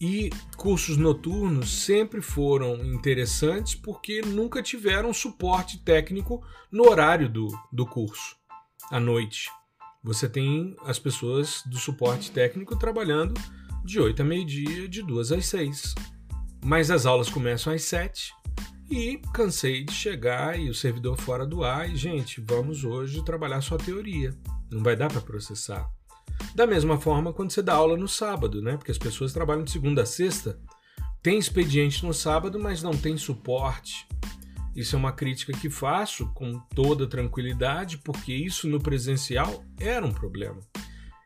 e 0.00 0.30
cursos 0.56 0.96
noturnos 0.96 1.84
sempre 1.84 2.22
foram 2.22 2.84
interessantes 2.84 3.74
porque 3.74 4.20
nunca 4.20 4.62
tiveram 4.62 5.12
suporte 5.12 5.82
técnico 5.82 6.40
no 6.70 6.88
horário 6.88 7.28
do, 7.28 7.48
do 7.72 7.84
curso, 7.84 8.36
à 8.92 9.00
noite. 9.00 9.50
Você 10.02 10.28
tem 10.28 10.76
as 10.84 10.98
pessoas 10.98 11.62
do 11.66 11.76
suporte 11.76 12.30
técnico 12.30 12.76
trabalhando 12.76 13.34
de 13.84 13.98
8 13.98 14.22
a 14.22 14.24
meio-dia, 14.24 14.88
de 14.88 15.02
2 15.02 15.32
às 15.32 15.46
6. 15.46 15.94
Mas 16.64 16.90
as 16.90 17.06
aulas 17.06 17.28
começam 17.28 17.72
às 17.72 17.82
7 17.82 18.32
e 18.90 19.20
cansei 19.32 19.84
de 19.84 19.92
chegar 19.92 20.58
e 20.58 20.70
o 20.70 20.74
servidor 20.74 21.20
fora 21.20 21.44
do 21.44 21.64
ar 21.64 21.90
e, 21.90 21.96
gente, 21.96 22.40
vamos 22.40 22.84
hoje 22.84 23.24
trabalhar 23.24 23.60
só 23.60 23.76
teoria. 23.76 24.34
Não 24.70 24.82
vai 24.82 24.96
dar 24.96 25.08
para 25.08 25.20
processar. 25.20 25.90
Da 26.54 26.66
mesma 26.66 26.98
forma 26.98 27.32
quando 27.32 27.50
você 27.50 27.62
dá 27.62 27.74
aula 27.74 27.96
no 27.96 28.08
sábado, 28.08 28.62
né? 28.62 28.76
Porque 28.76 28.92
as 28.92 28.98
pessoas 28.98 29.32
trabalham 29.32 29.64
de 29.64 29.70
segunda 29.70 30.02
a 30.02 30.06
sexta, 30.06 30.58
tem 31.22 31.38
expediente 31.38 32.04
no 32.06 32.14
sábado, 32.14 32.58
mas 32.58 32.82
não 32.82 32.92
tem 32.92 33.16
suporte. 33.16 34.06
Isso 34.78 34.94
é 34.94 34.98
uma 34.98 35.10
crítica 35.10 35.52
que 35.52 35.68
faço 35.68 36.28
com 36.34 36.56
toda 36.72 37.04
tranquilidade, 37.04 37.98
porque 37.98 38.32
isso 38.32 38.68
no 38.68 38.78
presencial 38.78 39.64
era 39.76 40.06
um 40.06 40.12
problema. 40.12 40.60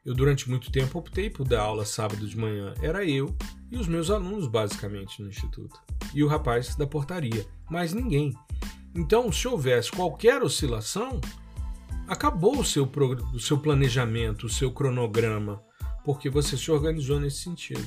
Eu, 0.07 0.15
durante 0.15 0.49
muito 0.49 0.73
tempo, 0.73 0.99
optei 0.99 1.29
por 1.29 1.47
dar 1.47 1.61
aula 1.61 1.85
sábado 1.85 2.27
de 2.27 2.35
manhã. 2.35 2.73
Era 2.81 3.05
eu 3.05 3.37
e 3.71 3.77
os 3.77 3.87
meus 3.87 4.11
alunos, 4.11 4.47
basicamente, 4.47 5.21
no 5.21 5.29
instituto. 5.29 5.79
E 6.15 6.25
o 6.25 6.29
rapaz 6.29 6.75
da 6.77 6.87
portaria. 6.87 7.47
Mais 7.71 7.93
ninguém. 7.93 8.33
Então, 8.95 9.31
se 9.31 9.47
houvesse 9.47 9.93
qualquer 9.93 10.43
oscilação, 10.43 11.21
acabou 12.09 12.59
o 12.59 12.65
seu, 12.65 12.91
o 13.35 13.39
seu 13.39 13.59
planejamento, 13.59 14.47
o 14.47 14.51
seu 14.51 14.73
cronograma, 14.73 15.63
porque 16.07 16.31
você 16.31 16.57
se 16.57 16.71
organizou 16.71 17.21
nesse 17.21 17.43
sentido. 17.43 17.87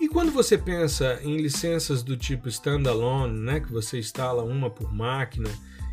E 0.00 0.08
quando 0.08 0.32
você 0.32 0.56
pensa 0.56 1.20
em 1.22 1.36
licenças 1.36 2.02
do 2.02 2.16
tipo 2.16 2.48
standalone, 2.48 3.38
né, 3.38 3.60
que 3.60 3.70
você 3.70 3.98
instala 3.98 4.42
uma 4.42 4.70
por 4.70 4.90
máquina, 4.90 5.50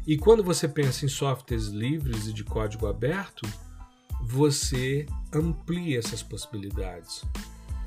e 0.07 0.17
quando 0.17 0.41
você 0.41 0.65
pensa 0.65 1.03
em 1.03 1.09
softwares 1.09 1.67
livres 1.67 2.25
e 2.25 2.31
de 2.31 2.45
código 2.45 2.87
aberto, 2.87 3.45
você 4.21 5.05
amplia 5.33 5.99
essas 5.99 6.23
possibilidades. 6.23 7.21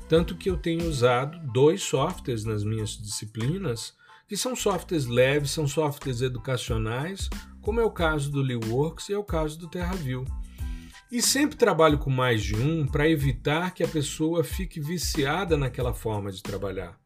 Tanto 0.07 0.35
que 0.35 0.47
eu 0.47 0.57
tenho 0.57 0.87
usado 0.87 1.39
dois 1.51 1.81
softwares 1.81 2.45
nas 2.45 2.63
minhas 2.63 2.91
disciplinas, 2.91 3.95
que 4.27 4.37
são 4.37 4.55
softwares 4.55 5.07
leves, 5.07 5.49
são 5.49 5.67
softwares 5.67 6.21
educacionais, 6.21 7.29
como 7.61 7.79
é 7.79 7.83
o 7.83 7.89
caso 7.89 8.29
do 8.29 8.43
LeeWorks 8.43 9.09
e 9.09 9.13
é 9.13 9.17
o 9.17 9.23
caso 9.23 9.57
do 9.57 9.67
TerraView. 9.67 10.23
E 11.11 11.21
sempre 11.21 11.57
trabalho 11.57 11.97
com 11.97 12.09
mais 12.09 12.41
de 12.41 12.55
um 12.55 12.87
para 12.87 13.09
evitar 13.09 13.73
que 13.73 13.83
a 13.83 13.87
pessoa 13.87 14.45
fique 14.45 14.79
viciada 14.79 15.57
naquela 15.57 15.93
forma 15.93 16.31
de 16.31 16.41
trabalhar. 16.41 16.97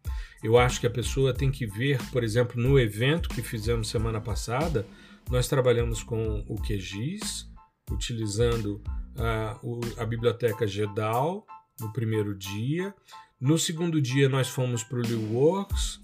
Eu 0.44 0.60
acho 0.60 0.80
que 0.80 0.86
a 0.86 0.92
pessoa 0.92 1.34
tem 1.34 1.50
que 1.50 1.66
ver, 1.66 1.98
por 2.12 2.24
exemplo, 2.24 2.62
no 2.62 2.80
evento 2.80 3.30
que 3.30 3.42
fizemos 3.42 3.90
semana 3.90 4.22
passada, 4.22 4.86
nós 5.32 5.48
trabalhamos 5.48 6.04
com 6.04 6.46
o 6.48 6.56
QGIS, 6.62 7.50
utilizando 7.92 8.80
a, 9.18 9.60
a 9.98 10.06
biblioteca 10.06 10.68
GEDAL 10.68 11.44
no 11.80 11.92
primeiro 11.92 12.38
dia. 12.38 12.94
No 13.42 13.58
segundo 13.58 14.00
dia, 14.00 14.30
nós 14.30 14.48
fomos 14.48 14.84
para 14.84 15.00
o 15.00 15.02
LeWorks. 15.02 16.00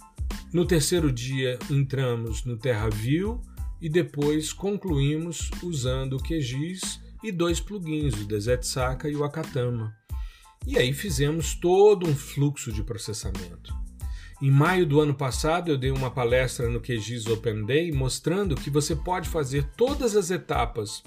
No 0.51 0.65
terceiro 0.65 1.11
dia, 1.11 1.59
entramos 1.69 2.45
no 2.45 2.57
TerraView 2.57 3.39
e 3.79 3.87
depois 3.87 4.51
concluímos 4.51 5.51
usando 5.61 6.17
o 6.17 6.23
QGIS 6.23 7.10
e 7.23 7.31
dois 7.31 7.59
plugins, 7.59 8.13
o 8.15 8.25
DZSACA 8.25 9.09
e 9.09 9.15
o 9.15 9.23
Akatama. 9.23 9.95
E 10.65 10.77
aí 10.77 10.93
fizemos 10.93 11.55
todo 11.55 12.07
um 12.07 12.15
fluxo 12.15 12.71
de 12.71 12.83
processamento. 12.83 13.73
Em 14.41 14.49
maio 14.49 14.87
do 14.87 14.99
ano 14.99 15.13
passado, 15.13 15.69
eu 15.69 15.77
dei 15.77 15.91
uma 15.91 16.09
palestra 16.09 16.67
no 16.67 16.81
QGIS 16.81 17.27
Open 17.27 17.63
Day 17.65 17.91
mostrando 17.91 18.55
que 18.55 18.71
você 18.71 18.95
pode 18.95 19.29
fazer 19.29 19.69
todas 19.77 20.15
as 20.15 20.31
etapas 20.31 21.03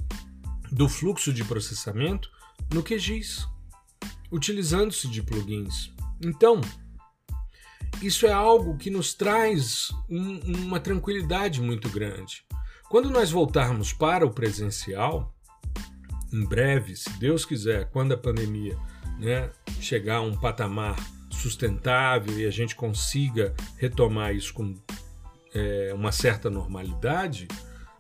do 0.71 0.89
fluxo 0.89 1.33
de 1.33 1.45
processamento 1.45 2.31
no 2.73 2.83
QGIS, 2.83 3.47
utilizando-se 4.31 5.09
de 5.09 5.21
plugins. 5.21 5.93
Então, 6.25 6.61
isso 8.01 8.27
é 8.27 8.33
algo 8.33 8.77
que 8.77 8.91
nos 8.91 9.15
traz 9.15 9.89
um, 10.09 10.39
uma 10.67 10.79
tranquilidade 10.79 11.61
muito 11.61 11.89
grande. 11.89 12.45
Quando 12.89 13.11
nós 13.11 13.33
voltarmos 13.33 13.93
para 13.93 14.25
o 14.25 14.31
presencial, 14.31 15.34
em 16.35 16.45
breve, 16.45 16.97
se 16.97 17.09
Deus 17.21 17.45
quiser, 17.45 17.89
quando 17.91 18.13
a 18.13 18.17
pandemia 18.17 18.77
né, 19.21 19.51
chegar 19.81 20.17
a 20.17 20.21
um 20.21 20.37
patamar 20.37 20.97
sustentável 21.31 22.37
e 22.37 22.45
a 22.45 22.51
gente 22.51 22.75
consiga 22.75 23.55
retomar 23.77 24.35
isso 24.35 24.53
com 24.53 24.75
é, 25.55 25.93
uma 25.95 26.11
certa 26.11 26.51
normalidade, 26.51 27.47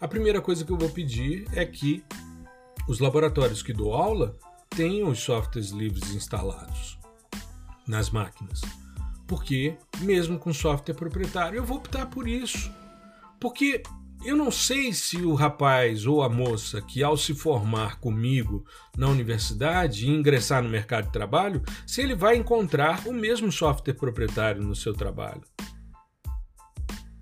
a 0.01 0.09
primeira 0.09 0.41
coisa 0.41 0.65
que 0.65 0.73
eu 0.73 0.77
vou 0.77 0.91
pedir 0.91 1.47
é 1.53 1.65
que 1.65 2.05
os 2.89 2.99
laboratórios 2.99 3.63
que 3.63 3.73
dou 3.73 3.95
aula 3.95 4.37
tenham 4.69 5.11
os 5.11 5.21
softwares 5.21 5.71
livres 5.71 6.13
instalados 6.13 6.99
nas 7.87 8.11
máquinas. 8.11 8.63
Porque, 9.29 9.77
mesmo 10.01 10.41
com 10.41 10.53
software 10.53 10.95
proprietário, 10.95 11.59
eu 11.59 11.65
vou 11.65 11.77
optar 11.77 12.07
por 12.07 12.27
isso. 12.27 12.71
Porque 13.39 13.83
eu 14.25 14.37
não 14.37 14.51
sei 14.51 14.93
se 14.93 15.19
o 15.19 15.35
rapaz 15.35 16.07
ou 16.07 16.23
a 16.23 16.29
moça 16.29 16.81
que, 16.81 17.03
ao 17.03 17.17
se 17.17 17.35
formar 17.35 18.01
comigo 18.01 18.65
na 18.97 19.09
universidade 19.09 20.07
e 20.07 20.11
ingressar 20.11 20.63
no 20.63 20.69
mercado 20.69 21.07
de 21.07 21.13
trabalho, 21.13 21.63
se 21.87 22.01
ele 22.01 22.15
vai 22.15 22.37
encontrar 22.37 23.07
o 23.07 23.13
mesmo 23.13 23.53
software 23.53 23.95
proprietário 23.95 24.63
no 24.63 24.75
seu 24.75 24.95
trabalho. 24.95 25.43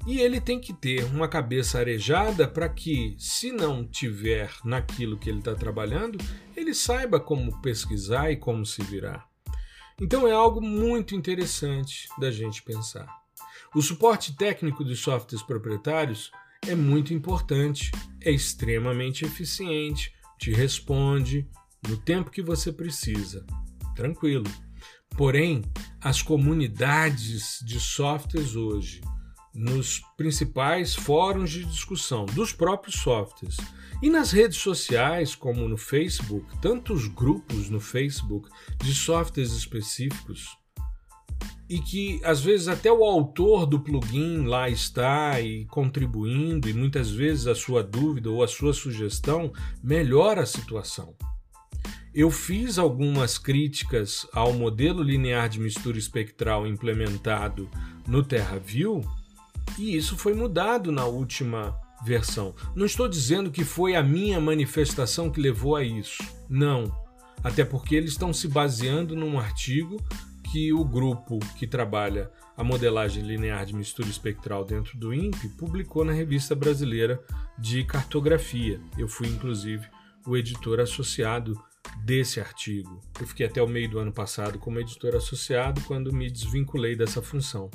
E 0.06 0.20
ele 0.20 0.40
tem 0.40 0.60
que 0.60 0.72
ter 0.72 1.04
uma 1.04 1.28
cabeça 1.28 1.78
arejada 1.78 2.46
para 2.46 2.68
que, 2.68 3.16
se 3.18 3.52
não 3.52 3.84
tiver 3.84 4.50
naquilo 4.64 5.18
que 5.18 5.28
ele 5.28 5.38
está 5.38 5.54
trabalhando, 5.54 6.18
ele 6.56 6.74
saiba 6.74 7.18
como 7.18 7.60
pesquisar 7.60 8.30
e 8.30 8.36
como 8.36 8.64
se 8.64 8.82
virar. 8.82 9.26
Então 10.00 10.26
é 10.26 10.32
algo 10.32 10.60
muito 10.60 11.14
interessante 11.14 12.08
da 12.18 12.30
gente 12.30 12.62
pensar. 12.62 13.06
O 13.74 13.80
suporte 13.80 14.36
técnico 14.36 14.84
dos 14.84 15.00
softwares 15.00 15.42
proprietários 15.42 16.30
é 16.66 16.75
muito 16.75 17.12
importante, 17.12 17.90
é 18.20 18.31
extremamente 18.31 19.25
eficiente, 19.25 20.12
te 20.38 20.53
responde 20.53 21.48
no 21.88 21.96
tempo 21.96 22.31
que 22.31 22.42
você 22.42 22.72
precisa. 22.72 23.44
Tranquilo. 23.94 24.51
Porém, 25.16 25.62
as 26.01 26.22
comunidades 26.22 27.59
de 27.64 27.79
softwares 27.79 28.57
hoje, 28.57 29.01
nos 29.55 30.01
principais 30.16 30.94
fóruns 30.94 31.51
de 31.51 31.64
discussão 31.64 32.25
dos 32.27 32.53
próprios 32.53 32.96
softwares 32.96 33.59
e 34.03 34.09
nas 34.09 34.33
redes 34.33 34.59
sociais, 34.59 35.35
como 35.35 35.68
no 35.68 35.77
Facebook, 35.77 36.46
tantos 36.61 37.07
grupos 37.07 37.68
no 37.68 37.79
Facebook 37.79 38.48
de 38.83 38.94
softwares 38.94 39.53
específicos, 39.53 40.57
e 41.68 41.78
que 41.81 42.20
às 42.24 42.42
vezes 42.42 42.68
até 42.68 42.92
o 42.92 43.05
autor 43.05 43.66
do 43.66 43.81
plugin 43.81 44.44
lá 44.44 44.68
está 44.68 45.40
e 45.40 45.64
contribuindo, 45.66 46.68
e 46.68 46.72
muitas 46.72 47.11
vezes 47.11 47.46
a 47.46 47.55
sua 47.55 47.83
dúvida 47.83 48.31
ou 48.31 48.42
a 48.42 48.48
sua 48.48 48.72
sugestão 48.74 49.52
melhora 49.83 50.42
a 50.42 50.46
situação. 50.46 51.14
Eu 52.14 52.31
fiz 52.31 52.78
algumas 52.78 53.38
críticas 53.38 54.26
ao 54.35 54.52
modelo 54.52 55.02
linear 55.02 55.48
de 55.48 55.59
mistura 55.59 55.98
espectral 55.98 56.66
implementado 56.66 57.70
no 58.07 58.22
TerraView 58.22 59.02
e 59.78 59.96
isso 59.96 60.16
foi 60.16 60.35
mudado 60.35 60.92
na 60.92 61.07
última 61.07 61.74
versão. 62.05 62.55
Não 62.74 62.85
estou 62.85 63.09
dizendo 63.09 63.50
que 63.50 63.64
foi 63.64 63.94
a 63.94 64.02
minha 64.02 64.40
manifestação 64.40 65.31
que 65.31 65.40
levou 65.40 65.76
a 65.76 65.83
isso. 65.83 66.22
Não. 66.48 66.94
Até 67.42 67.64
porque 67.64 67.94
eles 67.94 68.12
estão 68.12 68.33
se 68.33 68.46
baseando 68.46 69.16
num 69.16 69.38
artigo 69.38 70.05
que 70.52 70.70
o 70.70 70.84
grupo 70.84 71.38
que 71.56 71.66
trabalha 71.66 72.30
a 72.54 72.62
modelagem 72.62 73.24
linear 73.24 73.64
de 73.64 73.74
mistura 73.74 74.10
espectral 74.10 74.66
dentro 74.66 74.98
do 74.98 75.14
INPE 75.14 75.48
publicou 75.56 76.04
na 76.04 76.12
Revista 76.12 76.54
Brasileira 76.54 77.18
de 77.58 77.82
Cartografia. 77.84 78.78
Eu 78.98 79.08
fui, 79.08 79.28
inclusive, 79.28 79.88
o 80.26 80.36
editor 80.36 80.78
associado 80.78 81.58
desse 82.04 82.38
artigo. 82.38 83.00
Eu 83.18 83.26
fiquei 83.26 83.46
até 83.46 83.62
o 83.62 83.66
meio 83.66 83.88
do 83.88 83.98
ano 83.98 84.12
passado 84.12 84.58
como 84.58 84.78
editor 84.78 85.16
associado 85.16 85.80
quando 85.86 86.12
me 86.12 86.30
desvinculei 86.30 86.94
dessa 86.94 87.22
função. 87.22 87.70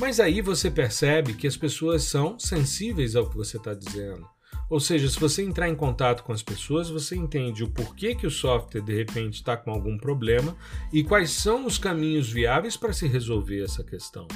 Mas 0.00 0.18
aí 0.18 0.40
você 0.40 0.68
percebe 0.68 1.34
que 1.34 1.46
as 1.46 1.56
pessoas 1.56 2.02
são 2.02 2.36
sensíveis 2.40 3.14
ao 3.14 3.30
que 3.30 3.36
você 3.36 3.56
está 3.56 3.72
dizendo. 3.72 4.26
Ou 4.70 4.78
seja, 4.78 5.08
se 5.08 5.18
você 5.18 5.42
entrar 5.42 5.68
em 5.68 5.74
contato 5.74 6.22
com 6.22 6.32
as 6.32 6.44
pessoas, 6.44 6.88
você 6.88 7.16
entende 7.16 7.64
o 7.64 7.68
porquê 7.68 8.14
que 8.14 8.26
o 8.26 8.30
software 8.30 8.80
de 8.80 8.94
repente 8.94 9.34
está 9.34 9.56
com 9.56 9.72
algum 9.72 9.98
problema 9.98 10.56
e 10.92 11.02
quais 11.02 11.30
são 11.30 11.66
os 11.66 11.76
caminhos 11.76 12.30
viáveis 12.30 12.76
para 12.76 12.92
se 12.92 13.08
resolver 13.08 13.64
essa 13.64 13.82
questão. 13.82 14.28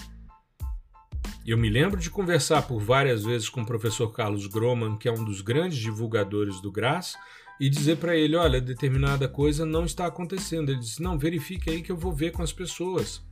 Eu 1.46 1.56
me 1.56 1.70
lembro 1.70 2.00
de 2.00 2.10
conversar 2.10 2.62
por 2.62 2.80
várias 2.80 3.22
vezes 3.22 3.48
com 3.48 3.62
o 3.62 3.66
professor 3.66 4.10
Carlos 4.10 4.48
Groman, 4.48 4.96
que 4.96 5.06
é 5.06 5.12
um 5.12 5.24
dos 5.24 5.40
grandes 5.40 5.78
divulgadores 5.78 6.60
do 6.60 6.72
GRAS, 6.72 7.16
e 7.60 7.70
dizer 7.70 7.98
para 7.98 8.16
ele: 8.16 8.34
olha, 8.34 8.60
determinada 8.60 9.28
coisa 9.28 9.64
não 9.64 9.84
está 9.84 10.06
acontecendo. 10.06 10.70
Ele 10.70 10.80
disse: 10.80 11.02
não, 11.02 11.16
verifique 11.16 11.70
aí 11.70 11.80
que 11.80 11.92
eu 11.92 11.96
vou 11.96 12.12
ver 12.12 12.32
com 12.32 12.42
as 12.42 12.52
pessoas. 12.52 13.22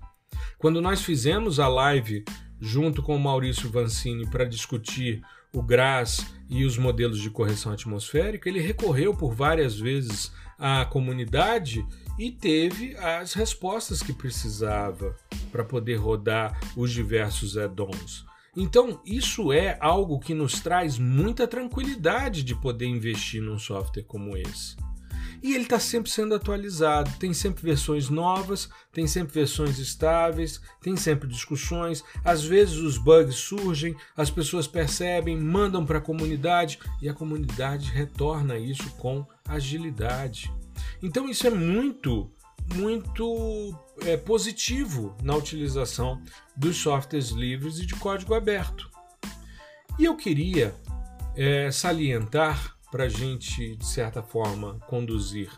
Quando 0.57 0.81
nós 0.81 1.03
fizemos 1.03 1.59
a 1.59 1.67
live 1.67 2.25
junto 2.61 3.03
com 3.03 3.17
o 3.17 3.21
Maurício 3.21 3.69
Vancini 3.69 4.29
para 4.29 4.45
discutir 4.45 5.21
o 5.53 5.63
GRAS 5.63 6.27
e 6.49 6.65
os 6.65 6.77
modelos 6.77 7.21
de 7.21 7.31
correção 7.31 7.73
atmosférica, 7.73 8.49
ele 8.49 8.61
recorreu 8.61 9.15
por 9.15 9.35
várias 9.35 9.79
vezes 9.79 10.33
à 10.59 10.85
comunidade 10.85 11.87
e 12.19 12.31
teve 12.31 12.97
as 12.97 13.33
respostas 13.33 14.03
que 14.03 14.13
precisava 14.13 15.17
para 15.51 15.65
poder 15.65 15.97
rodar 15.97 16.59
os 16.77 16.91
diversos 16.91 17.57
add-ons. 17.57 18.25
Então, 18.55 19.01
isso 19.05 19.51
é 19.51 19.79
algo 19.81 20.19
que 20.19 20.35
nos 20.35 20.61
traz 20.61 20.99
muita 20.99 21.49
tranquilidade 21.49 22.43
de 22.43 22.55
poder 22.55 22.87
investir 22.87 23.41
num 23.41 23.59
software 23.59 24.05
como 24.05 24.37
esse. 24.37 24.77
E 25.43 25.55
ele 25.55 25.65
está 25.65 25.79
sempre 25.81 26.09
sendo 26.09 26.35
atualizado, 26.35 27.11
tem 27.19 27.35
sempre 27.35 27.65
versões 27.65 28.09
novas, 28.09 28.69
tem 28.93 29.09
sempre 29.09 29.35
versões 29.35 29.79
estáveis, 29.79 30.61
tem 30.81 30.97
sempre 30.97 31.29
discussões. 31.29 32.05
Às 32.25 32.45
vezes 32.45 32.77
os 32.77 32.97
bugs 32.97 33.35
surgem, 33.35 33.97
as 34.17 34.31
pessoas 34.31 34.69
percebem, 34.69 35.37
mandam 35.37 35.85
para 35.85 35.99
a 35.99 36.03
comunidade 36.03 36.79
e 37.01 37.09
a 37.09 37.15
comunidade 37.15 37.91
retorna 37.91 38.57
isso 38.57 38.89
com 38.93 39.27
agilidade. 39.49 40.53
Então 41.03 41.29
isso 41.29 41.45
é 41.47 41.51
muito, 41.51 42.31
muito 42.77 43.75
é, 44.03 44.17
positivo 44.17 45.17
na 45.25 45.35
utilização 45.35 46.23
dos 46.57 46.77
softwares 46.77 47.31
livres 47.31 47.81
e 47.81 47.87
de 47.87 47.95
código 47.97 48.35
aberto. 48.35 48.89
E 49.99 50.05
eu 50.05 50.17
queria 50.17 50.75
é, 51.37 51.71
salientar 51.71 52.72
para 52.93 53.05
a 53.05 53.09
gente, 53.09 53.75
de 53.75 53.87
certa 53.87 54.23
forma, 54.23 54.79
conduzir 54.87 55.51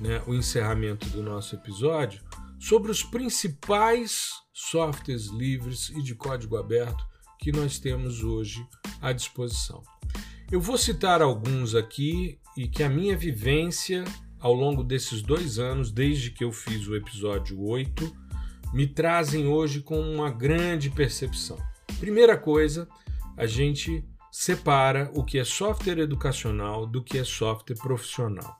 né, 0.00 0.22
o 0.26 0.34
encerramento 0.34 1.06
do 1.10 1.22
nosso 1.22 1.54
episódio 1.54 2.22
sobre 2.58 2.90
os 2.90 3.02
principais 3.02 4.30
softwares 4.54 5.26
livres 5.26 5.90
e 5.90 6.02
de 6.02 6.14
código 6.14 6.56
aberto 6.56 7.06
que 7.38 7.52
nós 7.52 7.78
temos 7.78 8.24
hoje 8.24 8.66
à 9.02 9.12
disposição. 9.12 9.82
Eu 10.50 10.62
vou 10.62 10.78
citar 10.78 11.20
alguns 11.20 11.74
aqui 11.74 12.40
e 12.56 12.66
que 12.66 12.82
a 12.82 12.88
minha 12.88 13.16
vivência 13.16 14.02
ao 14.40 14.54
longo 14.54 14.82
desses 14.82 15.20
dois 15.20 15.58
anos, 15.58 15.90
desde 15.90 16.30
que 16.30 16.42
eu 16.42 16.50
fiz 16.50 16.88
o 16.88 16.96
episódio 16.96 17.62
8, 17.62 18.16
me 18.72 18.86
trazem 18.86 19.46
hoje 19.46 19.82
com 19.82 20.00
uma 20.00 20.30
grande 20.30 20.88
percepção. 20.88 21.58
Primeira 21.98 22.36
coisa, 22.38 22.88
a 23.36 23.46
gente 23.46 24.02
separa 24.38 25.10
o 25.14 25.24
que 25.24 25.36
é 25.36 25.44
software 25.44 25.98
educacional 25.98 26.86
do 26.86 27.02
que 27.02 27.18
é 27.18 27.24
software 27.24 27.74
profissional. 27.74 28.56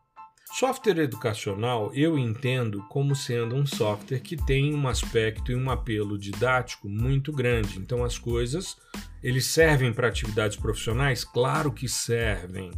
Software 0.53 0.99
educacional 0.99 1.93
eu 1.95 2.19
entendo 2.19 2.83
como 2.89 3.15
sendo 3.15 3.55
um 3.55 3.65
software 3.65 4.19
que 4.19 4.37
tem 4.37 4.75
um 4.75 4.89
aspecto 4.89 5.53
e 5.53 5.55
um 5.55 5.71
apelo 5.71 6.19
didático 6.19 6.89
muito 6.89 7.31
grande. 7.31 7.79
Então 7.79 8.03
as 8.03 8.19
coisas, 8.19 8.77
eles 9.23 9.47
servem 9.47 9.93
para 9.93 10.09
atividades 10.09 10.57
profissionais? 10.57 11.23
Claro 11.23 11.71
que 11.71 11.89
servem. 11.89 12.73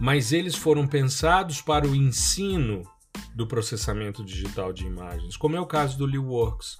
Mas 0.00 0.32
eles 0.32 0.54
foram 0.54 0.86
pensados 0.86 1.60
para 1.60 1.86
o 1.86 1.94
ensino 1.94 2.82
do 3.34 3.46
processamento 3.46 4.24
digital 4.24 4.72
de 4.72 4.86
imagens, 4.86 5.36
como 5.36 5.54
é 5.54 5.60
o 5.60 5.66
caso 5.66 5.98
do 5.98 6.06
LeeWorks. 6.06 6.78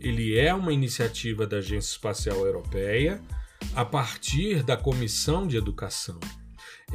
Ele 0.00 0.38
é 0.38 0.54
uma 0.54 0.72
iniciativa 0.72 1.46
da 1.46 1.58
Agência 1.58 1.90
Espacial 1.90 2.38
Europeia 2.46 3.20
a 3.74 3.84
partir 3.84 4.62
da 4.62 4.76
Comissão 4.76 5.46
de 5.46 5.56
Educação. 5.56 6.18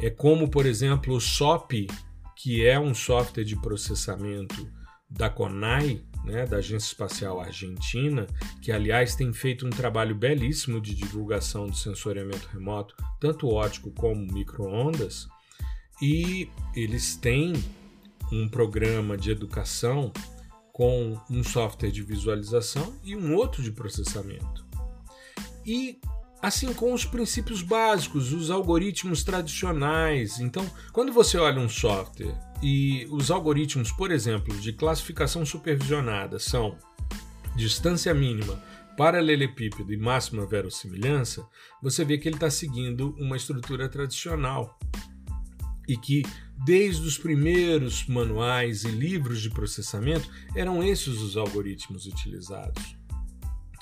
É 0.00 0.10
como, 0.10 0.48
por 0.48 0.66
exemplo, 0.66 1.14
o 1.14 1.20
SOP, 1.20 1.86
que 2.36 2.66
é 2.66 2.78
um 2.78 2.94
software 2.94 3.44
de 3.44 3.56
processamento 3.56 4.70
da 5.08 5.30
CONAI, 5.30 6.04
né, 6.24 6.44
da 6.44 6.56
Agência 6.56 6.88
Espacial 6.88 7.40
Argentina, 7.40 8.26
que 8.60 8.72
aliás 8.72 9.14
tem 9.14 9.32
feito 9.32 9.66
um 9.66 9.70
trabalho 9.70 10.14
belíssimo 10.14 10.80
de 10.80 10.94
divulgação 10.94 11.66
do 11.66 11.76
sensoriamento 11.76 12.48
remoto, 12.48 12.94
tanto 13.20 13.48
ótico 13.48 13.90
como 13.92 14.26
microondas, 14.32 15.28
e 16.02 16.50
eles 16.74 17.16
têm 17.16 17.52
um 18.30 18.48
programa 18.48 19.16
de 19.16 19.30
educação 19.30 20.12
com 20.72 21.18
um 21.30 21.42
software 21.42 21.90
de 21.90 22.02
visualização 22.02 22.98
e 23.02 23.16
um 23.16 23.34
outro 23.34 23.62
de 23.62 23.70
processamento. 23.70 24.66
E 25.64 25.98
assim 26.46 26.72
com 26.72 26.92
os 26.92 27.04
princípios 27.04 27.60
básicos, 27.60 28.32
os 28.32 28.52
algoritmos 28.52 29.24
tradicionais. 29.24 30.38
Então, 30.38 30.64
quando 30.92 31.12
você 31.12 31.36
olha 31.36 31.60
um 31.60 31.68
software 31.68 32.38
e 32.62 33.04
os 33.10 33.32
algoritmos, 33.32 33.90
por 33.90 34.12
exemplo, 34.12 34.56
de 34.60 34.72
classificação 34.72 35.44
supervisionada 35.44 36.38
são 36.38 36.78
distância 37.56 38.14
mínima, 38.14 38.62
paralelepípedo 38.96 39.92
e 39.92 39.96
máxima 39.96 40.46
verossimilhança, 40.46 41.44
você 41.82 42.04
vê 42.04 42.16
que 42.16 42.28
ele 42.28 42.36
está 42.36 42.48
seguindo 42.48 43.16
uma 43.18 43.36
estrutura 43.36 43.88
tradicional 43.88 44.78
e 45.88 45.96
que 45.96 46.22
desde 46.64 47.02
os 47.02 47.18
primeiros 47.18 48.06
manuais 48.06 48.84
e 48.84 48.88
livros 48.88 49.42
de 49.42 49.50
processamento 49.50 50.30
eram 50.54 50.80
esses 50.80 51.20
os 51.20 51.36
algoritmos 51.36 52.06
utilizados. 52.06 52.95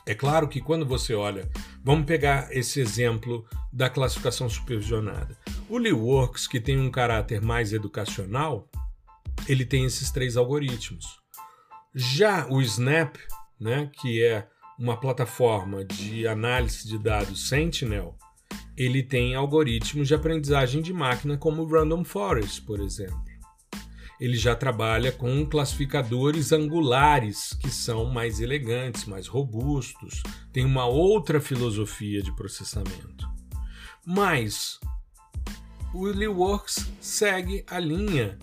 É 0.07 0.15
claro 0.15 0.49
que 0.49 0.61
quando 0.61 0.85
você 0.85 1.15
olha, 1.15 1.49
vamos 1.83 2.05
pegar 2.05 2.55
esse 2.55 2.79
exemplo 2.79 3.47
da 3.73 3.89
classificação 3.89 4.49
supervisionada. 4.51 5.39
O 5.69 5.79
LeeWorks, 5.79 6.47
que 6.47 6.61
tem 6.61 6.79
um 6.79 6.91
caráter 6.91 7.41
mais 7.41 7.73
educacional, 7.73 8.69
ele 9.49 9.65
tem 9.65 9.85
esses 9.87 10.11
três 10.11 10.37
algoritmos. 10.37 11.07
Já 11.95 12.47
o 12.51 12.61
Snap, 12.61 13.17
né, 13.59 13.91
que 14.01 14.23
é 14.23 14.47
uma 14.79 14.99
plataforma 14.99 15.83
de 15.85 16.27
análise 16.27 16.87
de 16.87 16.99
dados 16.99 17.49
Sentinel, 17.49 18.15
ele 18.77 19.03
tem 19.03 19.35
algoritmos 19.35 20.09
de 20.09 20.15
aprendizagem 20.15 20.83
de 20.83 20.93
máquina 20.93 21.39
como 21.39 21.63
o 21.63 21.67
Random 21.67 22.05
Forest, 22.05 22.61
por 22.63 22.79
exemplo 22.79 23.24
ele 24.21 24.37
já 24.37 24.55
trabalha 24.55 25.11
com 25.11 25.45
classificadores 25.45 26.53
angulares, 26.53 27.53
que 27.61 27.71
são 27.71 28.07
mais 28.07 28.41
elegantes, 28.41 29.05
mais 29.05 29.27
robustos, 29.27 30.23
tem 30.53 30.65
uma 30.65 30.87
outra 30.87 31.41
filosofia 31.41 32.23
de 32.23 32.35
processamento. 32.35 33.29
Mas 34.07 34.79
o 35.93 36.05
LeeWorks 36.07 36.89
segue 37.01 37.65
a 37.69 37.79
linha 37.79 38.39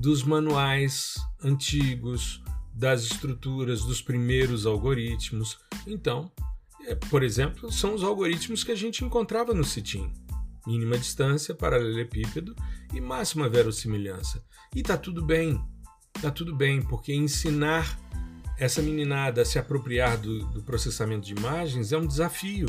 dos 0.00 0.22
manuais 0.22 1.14
antigos, 1.42 2.42
das 2.74 3.04
estruturas 3.04 3.82
dos 3.82 4.02
primeiros 4.02 4.66
algoritmos. 4.66 5.58
Então, 5.86 6.30
é, 6.84 6.94
por 6.94 7.22
exemplo, 7.22 7.72
são 7.72 7.94
os 7.94 8.04
algoritmos 8.04 8.62
que 8.62 8.72
a 8.72 8.76
gente 8.76 9.04
encontrava 9.04 9.54
no 9.54 9.64
CITIM 9.64 10.12
mínima 10.66 10.98
distância, 10.98 11.54
paralelepípedo 11.54 12.54
e 12.92 13.00
máxima 13.00 13.48
verossimilhança. 13.48 14.44
E 14.74 14.82
tá 14.82 14.96
tudo 14.96 15.24
bem, 15.24 15.60
tá 16.20 16.30
tudo 16.30 16.54
bem, 16.54 16.82
porque 16.82 17.14
ensinar 17.14 17.98
essa 18.58 18.80
meninada 18.80 19.42
a 19.42 19.44
se 19.44 19.58
apropriar 19.58 20.16
do, 20.18 20.46
do 20.46 20.62
processamento 20.62 21.26
de 21.26 21.34
imagens 21.34 21.92
é 21.92 21.98
um 21.98 22.06
desafio 22.06 22.68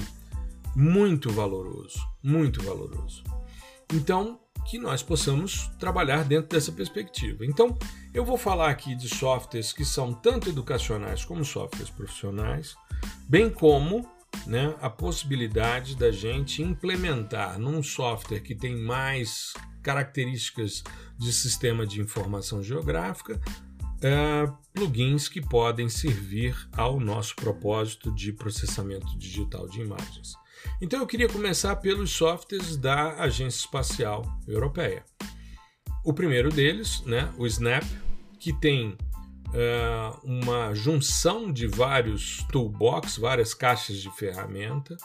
muito 0.76 1.32
valoroso, 1.32 2.00
muito 2.22 2.62
valoroso. 2.62 3.24
Então, 3.94 4.40
que 4.68 4.78
nós 4.78 5.02
possamos 5.02 5.72
trabalhar 5.80 6.26
dentro 6.26 6.50
dessa 6.50 6.74
perspectiva. 6.74 7.46
Então, 7.46 7.78
eu 8.14 8.26
vou 8.26 8.38
falar 8.38 8.70
aqui 8.70 8.96
de 8.96 9.08
softwares 9.08 9.72
que 9.72 9.86
são 9.86 10.14
tanto 10.14 10.50
educacionais 10.50 11.24
como 11.24 11.46
softwares 11.46 11.90
profissionais, 11.90 12.76
bem 13.30 13.50
como 13.50 14.08
né, 14.46 14.76
a 14.82 14.90
possibilidade 14.90 15.96
da 15.96 16.12
gente 16.12 16.62
implementar 16.62 17.58
num 17.60 17.82
software 17.82 18.42
que 18.42 18.56
tem 18.56 18.76
mais 18.76 19.54
características 19.82 20.84
de 21.18 21.32
sistema 21.32 21.86
de 21.86 22.02
informação 22.02 22.62
geográfica 22.62 23.40
é, 24.02 24.52
plugins 24.74 25.28
que 25.28 25.42
podem 25.42 25.90
servir 25.90 26.56
ao 26.74 27.00
nosso 27.00 27.36
propósito 27.36 28.12
de 28.14 28.32
processamento 28.32 29.18
digital 29.18 29.68
de 29.68 29.82
imagens. 29.82 30.34
Então 30.82 31.00
eu 31.00 31.08
queria 31.08 31.28
começar 31.28 31.76
pelos 31.78 32.12
softwares 32.12 32.78
da 32.78 33.16
Agência 33.16 33.60
Espacial 33.60 34.24
Europeia. 34.48 35.04
O 36.04 36.14
primeiro 36.14 36.50
deles, 36.50 37.02
né, 37.06 37.34
o 37.38 37.46
Snap, 37.48 37.84
que 38.40 38.54
tem 38.54 38.98
é, 39.54 40.14
uma 40.24 40.74
junção 40.74 41.52
de 41.52 41.68
vários 41.68 42.44
toolbox, 42.52 43.18
várias 43.18 43.54
caixas 43.54 43.98
de 43.98 44.10
ferramenta. 44.12 44.98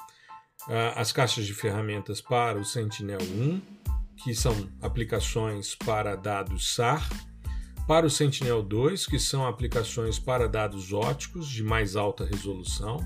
É, 0.69 0.93
as 0.97 1.13
caixas 1.13 1.47
de 1.47 1.55
ferramentas 1.55 2.21
para 2.21 2.59
o 2.59 2.65
Sentinel-1, 2.65 3.61
que 4.17 4.35
são 4.35 4.69
aplicações 4.81 5.75
para 5.75 6.17
dados 6.17 6.75
SAR, 6.75 7.09
para 7.87 8.07
o 8.07 8.11
Sentinel-2, 8.11 9.09
que 9.09 9.19
são 9.19 9.47
aplicações 9.47 10.19
para 10.19 10.49
dados 10.49 10.93
óticos 10.93 11.49
de 11.49 11.63
mais 11.63 11.97
alta 11.97 12.25
resolução, 12.25 12.99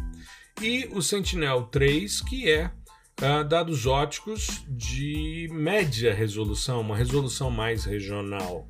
e 0.61 0.87
o 0.93 1.03
Sentinel-3, 1.03 2.25
que 2.25 2.51
é 2.51 2.71
uh, 3.21 3.45
dados 3.45 3.87
óticos 3.87 4.65
de 4.69 5.49
média 5.51 6.15
resolução, 6.15 6.81
uma 6.81 6.97
resolução 6.97 7.51
mais 7.51 7.85
regional. 7.85 8.69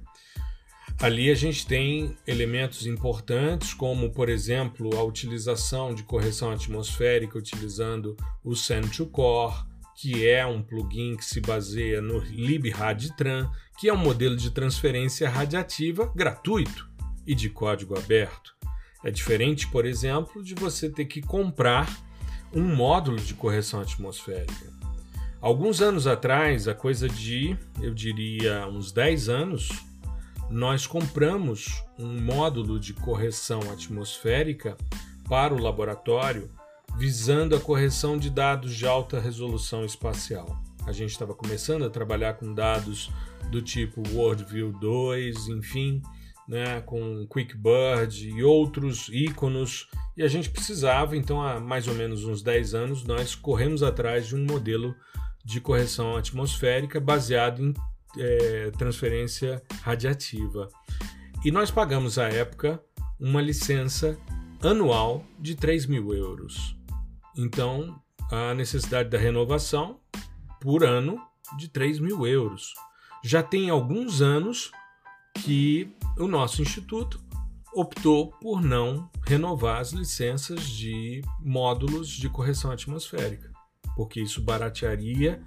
Ali 0.99 1.31
a 1.31 1.35
gente 1.35 1.67
tem 1.67 2.17
elementos 2.27 2.87
importantes, 2.87 3.75
como, 3.75 4.11
por 4.11 4.31
exemplo, 4.31 4.97
a 4.97 5.03
utilização 5.03 5.95
de 5.95 6.03
correção 6.03 6.51
atmosférica 6.51 7.39
utilizando 7.39 8.17
o 8.43 8.53
Send2Core, 8.53 9.67
que 9.95 10.27
é 10.27 10.47
um 10.47 10.63
plugin 10.63 11.15
que 11.17 11.25
se 11.25 11.41
baseia 11.41 12.01
no 12.01 12.19
LibRadTran, 12.19 13.51
que 13.79 13.89
é 13.89 13.93
um 13.93 13.99
modelo 13.99 14.37
de 14.37 14.51
transferência 14.51 15.29
radiativa 15.29 16.11
gratuito 16.15 16.89
e 17.27 17.35
de 17.35 17.51
código 17.51 17.99
aberto. 17.99 18.57
É 19.05 19.11
diferente, 19.11 19.69
por 19.69 19.85
exemplo, 19.85 20.43
de 20.43 20.55
você 20.55 20.89
ter 20.89 21.05
que 21.05 21.21
comprar 21.21 21.95
um 22.53 22.63
módulo 22.75 23.19
de 23.19 23.35
correção 23.35 23.81
atmosférica. 23.81 24.75
Alguns 25.43 25.83
anos 25.83 26.07
atrás, 26.07 26.67
a 26.67 26.75
coisa 26.75 27.07
de, 27.07 27.57
eu 27.83 27.93
diria, 27.93 28.67
uns 28.67 28.91
10 28.91 29.29
anos, 29.29 29.69
nós 30.51 30.87
compramos 30.87 31.83
um 31.99 32.21
módulo 32.21 32.79
de 32.79 32.93
correção 32.93 33.61
atmosférica 33.73 34.77
para 35.29 35.55
o 35.55 35.59
laboratório 35.59 36.51
visando 36.97 37.55
a 37.55 37.61
correção 37.61 38.17
de 38.17 38.31
dados 38.31 38.75
de 38.75 38.87
alta 38.87 39.21
resolução 39.21 39.85
espacial. 39.85 40.63
A 40.87 40.93
gente 40.93 41.11
estava 41.11 41.35
começando 41.35 41.85
a 41.85 41.91
trabalhar 41.91 42.35
com 42.35 42.55
dados 42.55 43.11
do 43.51 43.61
tipo 43.61 44.03
WorldView 44.15 44.73
2, 44.73 45.49
enfim, 45.49 46.01
né, 46.49 46.81
com 46.81 47.27
QuickBird 47.27 48.29
e 48.29 48.43
outros 48.43 49.09
íconos, 49.09 49.89
e 50.17 50.23
a 50.23 50.29
gente 50.29 50.49
precisava, 50.49 51.17
então, 51.17 51.43
há 51.43 51.61
mais 51.61 51.89
ou 51.89 51.95
menos 51.95 52.25
uns 52.25 52.41
10 52.41 52.75
anos, 52.75 53.05
nós 53.05 53.35
corremos 53.35 53.83
atrás 53.83 54.29
de 54.29 54.37
um 54.37 54.45
modelo 54.45 54.95
de 55.45 55.61
correção 55.61 56.17
atmosférica 56.17 56.99
baseado 56.99 57.63
em 57.63 57.75
é, 58.19 58.71
transferência 58.73 59.63
radiativa. 59.83 60.69
E 61.45 61.51
nós 61.51 61.71
pagamos 61.71 62.19
à 62.19 62.29
época 62.29 62.83
uma 63.19 63.41
licença 63.41 64.19
anual 64.63 65.25
de 65.39 65.55
3 65.55 65.87
mil 65.87 66.13
euros. 66.15 66.77
Então, 67.37 68.01
a 68.31 68.55
necessidade 68.55 69.09
da 69.09 69.19
renovação 69.19 70.01
por 70.61 70.85
ano 70.85 71.21
de 71.57 71.69
3 71.69 72.01
mil 72.01 72.27
euros. 72.27 72.75
Já 73.23 73.43
tem 73.43 73.71
alguns 73.71 74.21
anos 74.21 74.71
que 75.45 75.95
o 76.19 76.27
nosso 76.27 76.63
instituto 76.63 77.21
optou 77.73 78.31
por 78.41 78.63
não 78.63 79.11
renovar 79.23 79.81
as 79.81 79.93
licenças 79.93 80.67
de 80.69 81.23
módulos 81.41 82.09
de 82.09 82.29
correção 82.29 82.71
atmosférica, 82.71 83.53
porque 83.95 84.21
isso 84.21 84.41
baratearia 84.41 85.43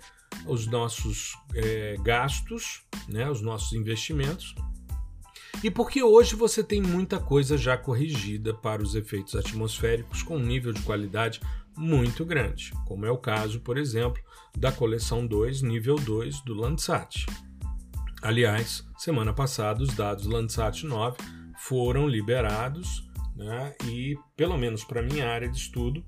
os 0.45 0.67
nossos 0.67 1.33
é, 1.53 1.95
gastos, 2.01 2.83
né, 3.07 3.29
os 3.29 3.41
nossos 3.41 3.73
investimentos 3.73 4.55
e 5.61 5.69
porque 5.69 6.01
hoje 6.01 6.35
você 6.35 6.63
tem 6.63 6.81
muita 6.81 7.19
coisa 7.19 7.57
já 7.57 7.77
corrigida 7.77 8.53
para 8.53 8.81
os 8.81 8.95
efeitos 8.95 9.35
atmosféricos 9.35 10.23
com 10.23 10.37
um 10.37 10.45
nível 10.45 10.71
de 10.71 10.81
qualidade 10.83 11.41
muito 11.75 12.23
grande, 12.23 12.71
como 12.85 13.05
é 13.05 13.11
o 13.11 13.17
caso, 13.17 13.59
por 13.59 13.77
exemplo, 13.77 14.21
da 14.57 14.71
coleção 14.71 15.27
2, 15.27 15.61
nível 15.61 15.95
2 15.95 16.41
do 16.41 16.53
Landsat. 16.53 17.25
Aliás, 18.21 18.85
semana 18.97 19.33
passada 19.33 19.83
os 19.83 19.93
dados 19.93 20.25
Landsat 20.25 20.83
9 20.85 21.17
foram 21.57 22.07
liberados 22.07 23.09
né, 23.35 23.73
e, 23.85 24.17
pelo 24.37 24.57
menos 24.57 24.85
para 24.85 25.01
minha 25.01 25.27
área 25.29 25.49
de 25.49 25.57
estudo, 25.57 26.05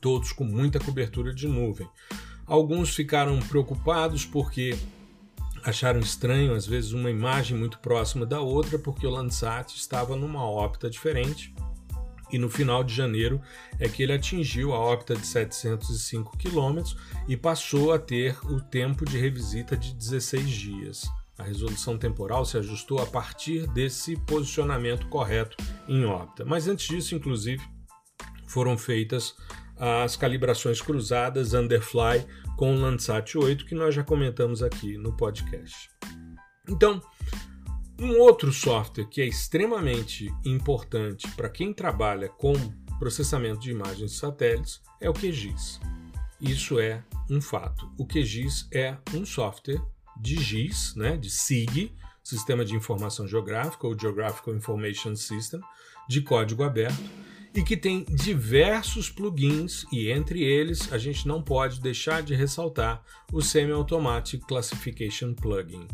todos 0.00 0.30
com 0.32 0.44
muita 0.44 0.78
cobertura 0.78 1.34
de 1.34 1.48
nuvem. 1.48 1.88
Alguns 2.48 2.94
ficaram 2.94 3.38
preocupados 3.40 4.24
porque 4.24 4.74
acharam 5.62 6.00
estranho, 6.00 6.54
às 6.54 6.66
vezes, 6.66 6.92
uma 6.92 7.10
imagem 7.10 7.56
muito 7.56 7.78
próxima 7.78 8.24
da 8.24 8.40
outra, 8.40 8.78
porque 8.78 9.06
o 9.06 9.10
Landsat 9.10 9.76
estava 9.76 10.16
numa 10.16 10.42
órbita 10.42 10.88
diferente. 10.88 11.54
E 12.30 12.38
no 12.38 12.48
final 12.48 12.82
de 12.82 12.94
janeiro 12.94 13.40
é 13.78 13.88
que 13.88 14.02
ele 14.02 14.12
atingiu 14.12 14.72
a 14.72 14.78
órbita 14.78 15.14
de 15.14 15.26
705 15.26 16.36
km 16.36 16.82
e 17.26 17.36
passou 17.36 17.92
a 17.92 17.98
ter 17.98 18.36
o 18.46 18.60
tempo 18.60 19.04
de 19.04 19.18
revisita 19.18 19.76
de 19.76 19.94
16 19.94 20.50
dias. 20.50 21.10
A 21.38 21.42
resolução 21.42 21.96
temporal 21.96 22.44
se 22.44 22.56
ajustou 22.56 22.98
a 23.00 23.06
partir 23.06 23.66
desse 23.68 24.16
posicionamento 24.16 25.06
correto 25.08 25.56
em 25.86 26.04
órbita. 26.04 26.44
Mas 26.44 26.66
antes 26.66 26.88
disso, 26.88 27.14
inclusive, 27.14 27.62
foram 28.46 28.76
feitas 28.76 29.34
as 29.78 30.16
calibrações 30.16 30.80
cruzadas 30.80 31.54
Underfly 31.54 32.26
com 32.56 32.74
o 32.74 32.80
Landsat 32.80 33.36
8, 33.36 33.64
que 33.64 33.74
nós 33.74 33.94
já 33.94 34.02
comentamos 34.02 34.62
aqui 34.62 34.98
no 34.98 35.16
podcast. 35.16 35.90
Então, 36.68 37.00
um 38.00 38.18
outro 38.18 38.52
software 38.52 39.06
que 39.06 39.20
é 39.20 39.26
extremamente 39.26 40.32
importante 40.44 41.28
para 41.32 41.48
quem 41.48 41.72
trabalha 41.72 42.28
com 42.28 42.52
processamento 42.98 43.60
de 43.60 43.70
imagens 43.70 44.12
de 44.12 44.16
satélites 44.16 44.80
é 45.00 45.08
o 45.08 45.14
QGIS. 45.14 45.80
Isso 46.40 46.78
é 46.78 47.02
um 47.30 47.40
fato. 47.40 47.90
O 47.98 48.06
QGIS 48.06 48.68
é 48.72 48.96
um 49.14 49.24
software 49.24 49.80
de 50.20 50.36
GIS, 50.36 50.94
né, 50.96 51.16
de 51.16 51.30
SIG, 51.30 51.92
Sistema 52.22 52.64
de 52.64 52.74
Informação 52.74 53.26
Geográfica 53.26 53.86
ou 53.86 53.98
Geographical 53.98 54.54
Information 54.54 55.16
System, 55.16 55.60
de 56.08 56.20
código 56.20 56.62
aberto, 56.62 57.02
e 57.58 57.62
que 57.64 57.76
tem 57.76 58.04
diversos 58.04 59.10
plugins 59.10 59.84
e 59.92 60.12
entre 60.12 60.44
eles 60.44 60.92
a 60.92 60.96
gente 60.96 61.26
não 61.26 61.42
pode 61.42 61.80
deixar 61.80 62.22
de 62.22 62.32
ressaltar 62.32 63.02
o 63.32 63.42
Semi-Automatic 63.42 64.46
Classification 64.46 65.34
Plugin. 65.34 65.88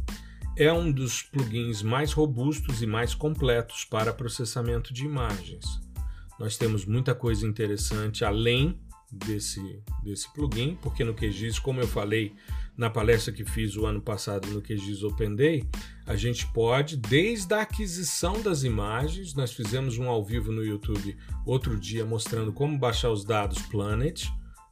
É 0.58 0.70
um 0.70 0.92
dos 0.92 1.22
plugins 1.22 1.80
mais 1.80 2.12
robustos 2.12 2.82
e 2.82 2.86
mais 2.86 3.14
completos 3.14 3.82
para 3.82 4.12
processamento 4.12 4.92
de 4.92 5.06
imagens. 5.06 5.64
Nós 6.38 6.58
temos 6.58 6.84
muita 6.84 7.14
coisa 7.14 7.46
interessante 7.46 8.26
além 8.26 8.78
desse, 9.10 9.82
desse 10.02 10.30
plugin, 10.34 10.76
porque 10.82 11.02
no 11.02 11.14
QGIS, 11.14 11.58
como 11.58 11.80
eu 11.80 11.88
falei, 11.88 12.34
na 12.76 12.90
palestra 12.90 13.32
que 13.32 13.44
fiz 13.44 13.76
o 13.76 13.86
ano 13.86 14.00
passado 14.00 14.48
no 14.48 14.60
QGIS 14.60 15.02
Open 15.04 15.34
Day, 15.34 15.64
a 16.06 16.16
gente 16.16 16.46
pode, 16.52 16.96
desde 16.96 17.54
a 17.54 17.62
aquisição 17.62 18.40
das 18.42 18.64
imagens, 18.64 19.34
nós 19.34 19.52
fizemos 19.52 19.96
um 19.98 20.08
ao 20.08 20.24
vivo 20.24 20.50
no 20.50 20.64
YouTube 20.64 21.16
outro 21.46 21.78
dia 21.78 22.04
mostrando 22.04 22.52
como 22.52 22.78
baixar 22.78 23.10
os 23.10 23.24
dados 23.24 23.62
Planet 23.62 24.26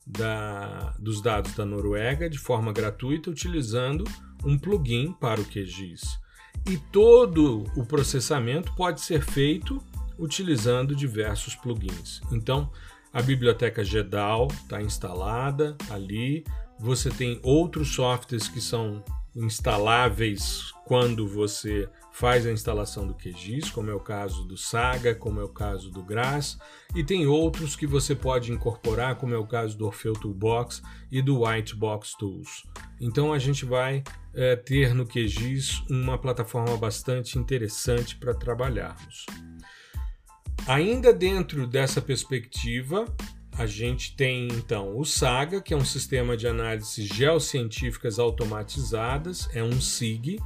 da, 0.06 0.94
dos 0.98 1.22
dados 1.22 1.54
da 1.54 1.64
Noruega 1.64 2.28
de 2.28 2.38
forma 2.38 2.72
gratuita 2.72 3.30
utilizando 3.30 4.04
um 4.44 4.58
plugin 4.58 5.12
para 5.12 5.40
o 5.40 5.44
QGIS. 5.44 6.20
E 6.68 6.76
todo 6.76 7.64
o 7.76 7.84
processamento 7.84 8.74
pode 8.74 9.00
ser 9.00 9.22
feito 9.22 9.82
utilizando 10.18 10.94
diversos 10.94 11.54
plugins. 11.54 12.20
Então, 12.30 12.70
a 13.12 13.20
biblioteca 13.20 13.84
GEDAL 13.84 14.48
está 14.48 14.80
instalada 14.80 15.76
ali, 15.90 16.44
você 16.82 17.10
tem 17.10 17.38
outros 17.44 17.94
softwares 17.94 18.48
que 18.48 18.60
são 18.60 19.04
instaláveis 19.36 20.72
quando 20.84 21.28
você 21.28 21.88
faz 22.10 22.44
a 22.44 22.50
instalação 22.50 23.06
do 23.06 23.14
QGIS, 23.14 23.70
como 23.70 23.88
é 23.88 23.94
o 23.94 24.00
caso 24.00 24.44
do 24.44 24.56
Saga, 24.56 25.14
como 25.14 25.40
é 25.40 25.44
o 25.44 25.48
caso 25.48 25.92
do 25.92 26.02
GRASS, 26.02 26.58
e 26.92 27.04
tem 27.04 27.24
outros 27.24 27.76
que 27.76 27.86
você 27.86 28.16
pode 28.16 28.50
incorporar, 28.50 29.14
como 29.14 29.32
é 29.32 29.38
o 29.38 29.46
caso 29.46 29.78
do 29.78 29.86
Orfeu 29.86 30.12
Toolbox 30.12 30.82
e 31.10 31.22
do 31.22 31.44
Whitebox 31.44 32.16
Tools. 32.18 32.64
Então 33.00 33.32
a 33.32 33.38
gente 33.38 33.64
vai 33.64 34.02
é, 34.34 34.56
ter 34.56 34.92
no 34.92 35.06
QGIS 35.06 35.84
uma 35.88 36.18
plataforma 36.18 36.76
bastante 36.76 37.38
interessante 37.38 38.16
para 38.16 38.34
trabalharmos. 38.34 39.24
Ainda 40.66 41.12
dentro 41.12 41.64
dessa 41.64 42.02
perspectiva, 42.02 43.06
a 43.58 43.66
gente 43.66 44.16
tem 44.16 44.48
então 44.48 44.96
o 44.96 45.04
SAGA, 45.04 45.60
que 45.60 45.74
é 45.74 45.76
um 45.76 45.84
sistema 45.84 46.36
de 46.36 46.46
análises 46.46 47.06
geocientíficas 47.06 48.18
automatizadas, 48.18 49.48
é 49.54 49.62
um 49.62 49.80
SIG, 49.80 50.40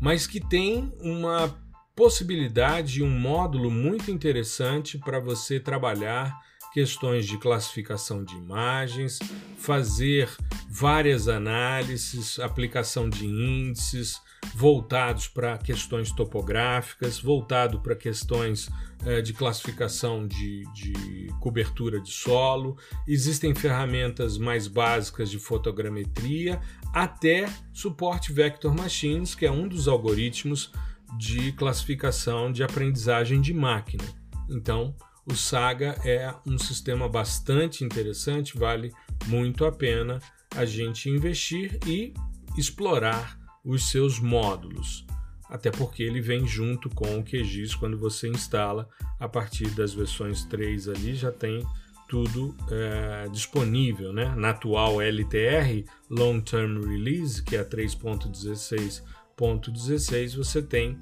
mas 0.00 0.26
que 0.26 0.40
tem 0.40 0.92
uma 1.00 1.56
possibilidade, 1.94 3.02
um 3.02 3.10
módulo 3.10 3.70
muito 3.70 4.10
interessante 4.10 4.98
para 4.98 5.18
você 5.18 5.58
trabalhar 5.58 6.36
questões 6.72 7.26
de 7.26 7.38
classificação 7.38 8.22
de 8.22 8.36
imagens, 8.36 9.18
fazer 9.56 10.30
várias 10.68 11.26
análises, 11.26 12.38
aplicação 12.38 13.08
de 13.08 13.26
índices 13.26 14.20
voltados 14.54 15.26
para 15.26 15.58
questões 15.58 16.12
topográficas, 16.12 17.18
voltado 17.18 17.80
para 17.80 17.96
questões 17.96 18.68
é, 19.04 19.22
de 19.22 19.32
classificação 19.32 20.26
de, 20.26 20.64
de 20.72 21.28
cobertura 21.40 22.00
de 22.00 22.10
solo, 22.10 22.76
existem 23.06 23.54
ferramentas 23.54 24.36
mais 24.38 24.66
básicas 24.66 25.30
de 25.30 25.38
fotogrametria, 25.38 26.60
até 26.92 27.48
suporte 27.72 28.32
Vector 28.32 28.74
Machines, 28.74 29.34
que 29.34 29.46
é 29.46 29.50
um 29.50 29.68
dos 29.68 29.88
algoritmos 29.88 30.72
de 31.16 31.52
classificação 31.52 32.52
de 32.52 32.62
aprendizagem 32.62 33.40
de 33.40 33.54
máquina. 33.54 34.04
Então, 34.48 34.94
o 35.24 35.34
Saga 35.34 35.98
é 36.04 36.34
um 36.46 36.58
sistema 36.58 37.08
bastante 37.08 37.84
interessante, 37.84 38.56
vale 38.56 38.92
muito 39.26 39.64
a 39.64 39.72
pena 39.72 40.20
a 40.56 40.64
gente 40.64 41.10
investir 41.10 41.78
e 41.86 42.14
explorar 42.56 43.38
os 43.64 43.90
seus 43.90 44.18
módulos 44.18 45.06
até 45.48 45.70
porque 45.70 46.02
ele 46.02 46.20
vem 46.20 46.46
junto 46.46 46.90
com 46.90 47.18
o 47.18 47.24
QGIS 47.24 47.74
quando 47.74 47.96
você 47.96 48.28
instala 48.28 48.88
a 49.18 49.28
partir 49.28 49.70
das 49.70 49.94
versões 49.94 50.44
3 50.44 50.88
ali 50.88 51.14
já 51.14 51.32
tem 51.32 51.64
tudo 52.08 52.56
é, 52.70 53.28
disponível, 53.28 54.12
né? 54.12 54.34
Na 54.34 54.50
atual 54.50 55.00
LTR, 55.00 55.84
Long 56.08 56.40
Term 56.40 56.82
Release, 56.82 57.40
que 57.42 57.54
é 57.54 57.60
a 57.60 57.64
3.16.16, 57.64 60.34
você 60.34 60.62
tem 60.62 60.98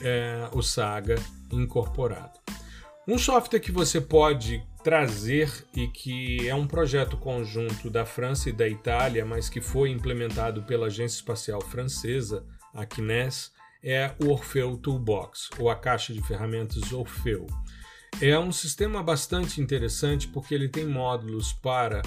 é, 0.00 0.48
o 0.52 0.62
Saga 0.62 1.16
incorporado. 1.52 2.40
Um 3.06 3.18
software 3.18 3.60
que 3.60 3.70
você 3.70 4.00
pode 4.00 4.66
trazer 4.82 5.64
e 5.74 5.86
que 5.86 6.48
é 6.48 6.54
um 6.54 6.66
projeto 6.66 7.16
conjunto 7.16 7.88
da 7.90 8.04
França 8.04 8.48
e 8.48 8.52
da 8.52 8.68
Itália, 8.68 9.24
mas 9.24 9.48
que 9.48 9.60
foi 9.60 9.90
implementado 9.90 10.62
pela 10.62 10.86
Agência 10.86 11.16
Espacial 11.16 11.60
Francesa, 11.60 12.44
a 12.74 12.84
CNES, 12.84 13.52
é 13.82 14.14
o 14.22 14.28
Orfeu 14.30 14.76
Toolbox, 14.76 15.50
ou 15.58 15.70
a 15.70 15.76
caixa 15.76 16.12
de 16.12 16.22
ferramentas 16.22 16.92
Orfeu. 16.92 17.46
É 18.20 18.38
um 18.38 18.50
sistema 18.50 19.02
bastante 19.02 19.60
interessante 19.60 20.26
porque 20.28 20.54
ele 20.54 20.68
tem 20.68 20.86
módulos 20.86 21.52
para 21.52 22.00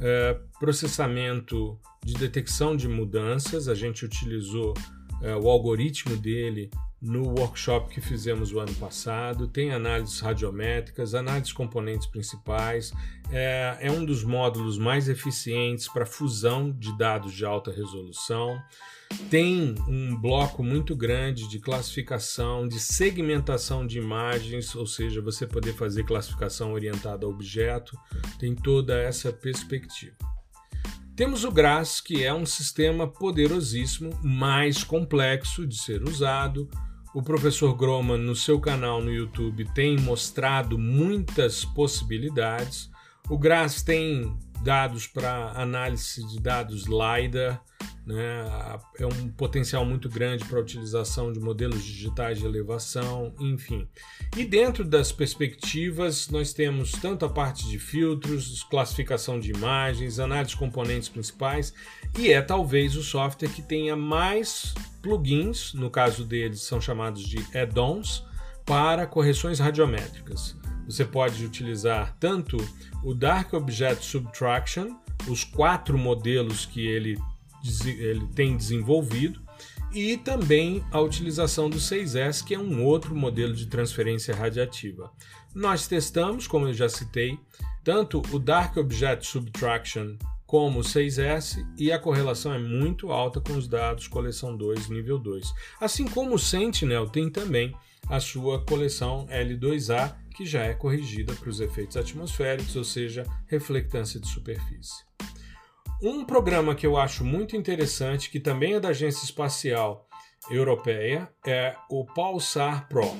é, 0.00 0.38
processamento 0.60 1.78
de 2.04 2.14
detecção 2.14 2.76
de 2.76 2.88
mudanças. 2.88 3.68
A 3.68 3.74
gente 3.74 4.04
utilizou 4.04 4.74
é, 5.22 5.34
o 5.34 5.48
algoritmo 5.50 6.16
dele 6.16 6.70
no 7.06 7.28
workshop 7.38 7.92
que 7.94 8.00
fizemos 8.00 8.52
o 8.52 8.60
ano 8.60 8.74
passado. 8.74 9.46
Tem 9.46 9.72
análises 9.72 10.20
radiométricas, 10.20 11.14
análises 11.14 11.52
componentes 11.52 12.06
principais. 12.06 12.92
É, 13.30 13.78
é 13.80 13.90
um 13.90 14.04
dos 14.04 14.24
módulos 14.24 14.78
mais 14.78 15.08
eficientes 15.08 15.88
para 15.88 16.04
fusão 16.04 16.70
de 16.70 16.96
dados 16.96 17.32
de 17.32 17.44
alta 17.44 17.70
resolução 17.70 18.60
tem 19.30 19.74
um 19.88 20.16
bloco 20.16 20.62
muito 20.62 20.94
grande 20.94 21.48
de 21.48 21.58
classificação, 21.58 22.66
de 22.66 22.78
segmentação 22.78 23.86
de 23.86 23.98
imagens, 23.98 24.74
ou 24.74 24.86
seja, 24.86 25.20
você 25.20 25.46
poder 25.46 25.74
fazer 25.74 26.04
classificação 26.04 26.72
orientada 26.72 27.26
a 27.26 27.28
objeto, 27.28 27.98
tem 28.38 28.54
toda 28.54 29.00
essa 29.00 29.32
perspectiva. 29.32 30.16
Temos 31.14 31.44
o 31.44 31.50
GRASS, 31.50 32.00
que 32.00 32.22
é 32.22 32.32
um 32.32 32.44
sistema 32.44 33.08
poderosíssimo, 33.08 34.10
mais 34.22 34.84
complexo 34.84 35.66
de 35.66 35.76
ser 35.76 36.02
usado. 36.02 36.68
O 37.16 37.22
professor 37.22 37.74
Groman, 37.74 38.18
no 38.18 38.36
seu 38.36 38.60
canal 38.60 39.00
no 39.00 39.10
YouTube, 39.10 39.64
tem 39.72 39.96
mostrado 39.98 40.78
muitas 40.78 41.64
possibilidades. 41.64 42.90
O 43.26 43.38
GRASS 43.38 43.82
tem 43.82 44.36
dados 44.62 45.06
para 45.06 45.52
análise 45.52 46.26
de 46.26 46.40
dados 46.40 46.84
LiDAR, 46.84 47.62
né? 48.06 48.78
é 48.98 49.06
um 49.06 49.28
potencial 49.30 49.84
muito 49.84 50.08
grande 50.08 50.44
para 50.44 50.58
a 50.58 50.62
utilização 50.62 51.32
de 51.32 51.40
modelos 51.40 51.82
digitais 51.82 52.38
de 52.38 52.46
elevação, 52.46 53.34
enfim. 53.40 53.88
E 54.36 54.44
dentro 54.44 54.84
das 54.84 55.10
perspectivas, 55.10 56.28
nós 56.28 56.52
temos 56.52 56.92
tanto 56.92 57.24
a 57.24 57.28
parte 57.28 57.68
de 57.68 57.78
filtros, 57.78 58.62
classificação 58.64 59.40
de 59.40 59.50
imagens, 59.50 60.20
análise 60.20 60.50
de 60.50 60.56
componentes 60.56 61.08
principais, 61.08 61.74
e 62.16 62.30
é 62.30 62.40
talvez 62.40 62.96
o 62.96 63.02
software 63.02 63.48
que 63.48 63.62
tenha 63.62 63.96
mais 63.96 64.72
plugins, 65.02 65.74
no 65.74 65.90
caso 65.90 66.24
deles 66.24 66.62
são 66.62 66.80
chamados 66.80 67.22
de 67.22 67.38
add-ons, 67.56 68.24
para 68.64 69.06
correções 69.06 69.58
radiométricas. 69.58 70.56
Você 70.86 71.04
pode 71.04 71.44
utilizar 71.44 72.16
tanto 72.18 72.56
o 73.02 73.12
Dark 73.12 73.52
Object 73.52 74.04
Subtraction, 74.04 74.96
os 75.28 75.44
quatro 75.44 75.98
modelos 75.98 76.64
que 76.64 76.86
ele, 76.86 77.18
ele 77.84 78.26
tem 78.28 78.56
desenvolvido, 78.56 79.44
e 79.92 80.16
também 80.16 80.84
a 80.90 81.00
utilização 81.00 81.70
do 81.70 81.78
6S, 81.78 82.44
que 82.44 82.54
é 82.54 82.58
um 82.58 82.84
outro 82.84 83.14
modelo 83.14 83.54
de 83.54 83.66
transferência 83.66 84.34
radiativa. 84.34 85.10
Nós 85.54 85.88
testamos, 85.88 86.46
como 86.46 86.68
eu 86.68 86.74
já 86.74 86.88
citei, 86.88 87.38
tanto 87.82 88.22
o 88.30 88.38
Dark 88.38 88.76
Object 88.76 89.26
Subtraction 89.26 90.16
como 90.46 90.80
o 90.80 90.82
6S 90.82 91.66
e 91.76 91.90
a 91.90 91.98
correlação 91.98 92.52
é 92.52 92.58
muito 92.58 93.10
alta 93.10 93.40
com 93.40 93.54
os 93.54 93.66
dados 93.66 94.06
coleção 94.06 94.56
2, 94.56 94.88
nível 94.88 95.18
2. 95.18 95.52
Assim 95.80 96.06
como 96.06 96.34
o 96.34 96.38
Sentinel 96.38 97.08
tem 97.08 97.28
também 97.28 97.74
a 98.08 98.20
sua 98.20 98.64
coleção 98.64 99.26
L2A, 99.28 100.14
que 100.36 100.44
já 100.44 100.62
é 100.64 100.74
corrigida 100.74 101.34
para 101.34 101.48
os 101.48 101.60
efeitos 101.60 101.96
atmosféricos, 101.96 102.76
ou 102.76 102.84
seja, 102.84 103.24
reflectância 103.46 104.20
de 104.20 104.28
superfície. 104.28 105.04
Um 106.02 106.24
programa 106.24 106.74
que 106.74 106.86
eu 106.86 106.96
acho 106.96 107.24
muito 107.24 107.56
interessante, 107.56 108.30
que 108.30 108.38
também 108.38 108.74
é 108.74 108.80
da 108.80 108.90
Agência 108.90 109.24
Espacial 109.24 110.06
Europeia, 110.50 111.28
é 111.46 111.74
o 111.90 112.04
Pulsar 112.04 112.86
Pro. 112.88 113.16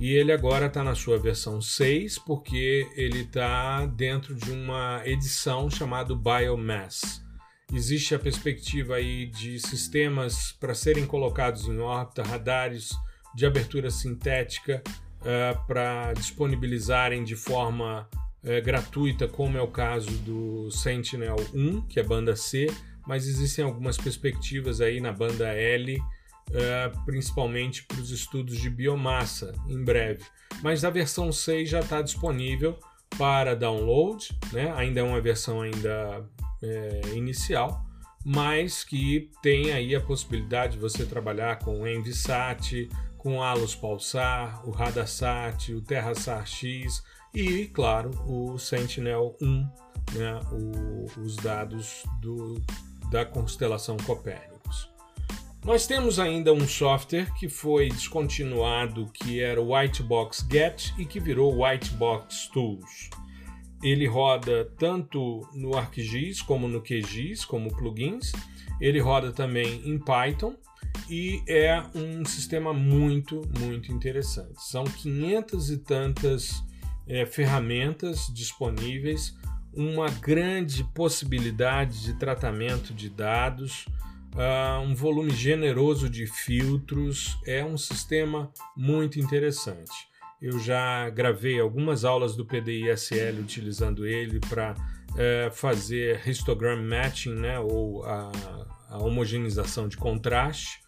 E 0.00 0.12
ele 0.12 0.32
agora 0.32 0.66
está 0.66 0.82
na 0.82 0.94
sua 0.94 1.18
versão 1.18 1.60
6, 1.60 2.18
porque 2.20 2.88
ele 2.96 3.22
está 3.22 3.86
dentro 3.86 4.34
de 4.34 4.50
uma 4.50 5.02
edição 5.04 5.70
chamada 5.70 6.14
Biomass. 6.14 7.22
Existe 7.72 8.14
a 8.14 8.18
perspectiva 8.18 8.96
aí 8.96 9.26
de 9.26 9.58
sistemas 9.58 10.52
para 10.52 10.74
serem 10.74 11.06
colocados 11.06 11.66
em 11.66 11.78
órbita, 11.78 12.22
radares 12.22 12.92
de 13.34 13.46
abertura 13.46 13.90
sintética 13.90 14.82
uh, 15.20 15.66
para 15.66 16.12
disponibilizarem 16.12 17.24
de 17.24 17.34
forma 17.34 18.08
uh, 18.42 18.64
gratuita, 18.64 19.26
como 19.26 19.58
é 19.58 19.62
o 19.62 19.68
caso 19.68 20.10
do 20.18 20.68
Sentinel-1, 20.70 21.86
que 21.88 21.98
é 21.98 22.02
banda 22.02 22.36
C, 22.36 22.66
mas 23.06 23.26
existem 23.26 23.64
algumas 23.64 23.96
perspectivas 23.96 24.80
aí 24.80 25.00
na 25.00 25.12
banda 25.12 25.48
L, 25.48 25.96
uh, 25.96 27.04
principalmente 27.04 27.84
para 27.84 28.00
os 28.00 28.10
estudos 28.10 28.58
de 28.58 28.70
biomassa 28.70 29.52
em 29.68 29.82
breve. 29.82 30.24
Mas 30.62 30.84
a 30.84 30.90
versão 30.90 31.32
6 31.32 31.68
já 31.68 31.80
está 31.80 32.00
disponível 32.00 32.78
para 33.18 33.54
download, 33.54 34.36
né? 34.52 34.72
ainda 34.76 35.00
é 35.00 35.02
uma 35.02 35.20
versão 35.20 35.60
ainda 35.60 36.24
é, 36.62 37.00
inicial, 37.14 37.84
mas 38.24 38.82
que 38.82 39.30
tem 39.42 39.72
aí 39.72 39.94
a 39.94 40.00
possibilidade 40.00 40.74
de 40.74 40.78
você 40.78 41.04
trabalhar 41.04 41.58
com 41.58 41.86
Envisat, 41.86 42.88
com 43.24 43.42
Alus 43.42 43.74
Pulsar, 43.74 44.60
o 44.68 44.70
Radarsat, 44.70 45.72
o 45.72 45.80
TerraSat 45.80 46.46
X 46.46 47.02
e, 47.34 47.64
claro, 47.68 48.10
o 48.26 48.58
Sentinel-1, 48.58 49.66
né, 50.12 50.40
o, 50.52 51.06
os 51.22 51.34
dados 51.36 52.04
do, 52.20 52.60
da 53.10 53.24
constelação 53.24 53.96
Copérnicos. 53.96 54.90
Nós 55.64 55.86
temos 55.86 56.18
ainda 56.18 56.52
um 56.52 56.68
software 56.68 57.32
que 57.32 57.48
foi 57.48 57.88
descontinuado, 57.88 59.10
que 59.14 59.40
era 59.40 59.58
o 59.58 59.74
Whitebox 59.74 60.46
Get 60.52 60.92
e 60.98 61.06
que 61.06 61.18
virou 61.18 61.64
Whitebox 61.64 62.48
Tools. 62.48 63.08
Ele 63.82 64.06
roda 64.06 64.70
tanto 64.78 65.40
no 65.54 65.74
ArcGIS 65.74 66.42
como 66.42 66.68
no 66.68 66.82
QGIS, 66.82 67.46
como 67.46 67.74
plugins. 67.74 68.32
Ele 68.78 69.00
roda 69.00 69.32
também 69.32 69.80
em 69.88 69.98
Python 69.98 70.54
e 71.08 71.42
é 71.46 71.82
um 71.94 72.24
sistema 72.24 72.72
muito, 72.72 73.42
muito 73.58 73.92
interessante. 73.92 74.54
São 74.62 74.84
500 74.84 75.70
e 75.70 75.78
tantas 75.78 76.64
é, 77.06 77.26
ferramentas 77.26 78.26
disponíveis, 78.32 79.34
uma 79.72 80.08
grande 80.08 80.84
possibilidade 80.94 82.02
de 82.02 82.14
tratamento 82.14 82.94
de 82.94 83.10
dados, 83.10 83.86
uh, 84.34 84.80
um 84.80 84.94
volume 84.94 85.30
generoso 85.30 86.08
de 86.08 86.26
filtros, 86.26 87.36
é 87.46 87.64
um 87.64 87.76
sistema 87.76 88.52
muito 88.76 89.18
interessante. 89.18 89.92
Eu 90.40 90.58
já 90.58 91.08
gravei 91.10 91.58
algumas 91.58 92.04
aulas 92.04 92.36
do 92.36 92.44
PDISL 92.44 93.40
utilizando 93.40 94.06
ele 94.06 94.38
para 94.40 94.74
é, 95.16 95.50
fazer 95.50 96.28
histogram 96.28 96.82
matching, 96.82 97.34
né, 97.34 97.58
ou 97.58 98.04
a, 98.04 98.30
a 98.90 98.98
homogeneização 98.98 99.88
de 99.88 99.96
contraste. 99.96 100.83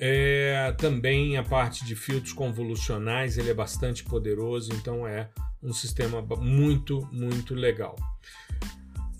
É, 0.00 0.72
também 0.78 1.36
a 1.36 1.42
parte 1.42 1.84
de 1.84 1.96
filtros 1.96 2.32
convolucionais 2.32 3.36
ele 3.36 3.50
é 3.50 3.54
bastante 3.54 4.04
poderoso, 4.04 4.72
então 4.72 5.06
é 5.06 5.28
um 5.62 5.72
sistema 5.72 6.22
muito, 6.22 7.08
muito 7.12 7.54
legal. 7.54 7.96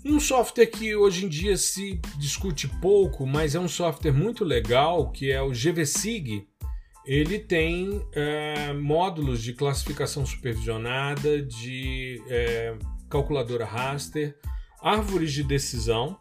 Um 0.05 0.19
software 0.19 0.67
que 0.67 0.95
hoje 0.95 1.25
em 1.25 1.29
dia 1.29 1.57
se 1.57 1.99
discute 2.17 2.69
pouco, 2.79 3.27
mas 3.27 3.55
é 3.55 3.59
um 3.59 3.67
software 3.67 4.13
muito 4.13 4.45
legal, 4.45 5.11
que 5.11 5.29
é 5.29 5.41
o 5.41 5.51
GVSIG. 5.51 6.47
Ele 7.05 7.39
tem 7.39 8.01
é, 8.13 8.71
módulos 8.71 9.43
de 9.43 9.51
classificação 9.51 10.25
supervisionada, 10.25 11.41
de 11.41 12.23
é, 12.29 12.77
calculadora 13.09 13.65
raster, 13.65 14.37
árvores 14.81 15.33
de 15.33 15.43
decisão, 15.43 16.17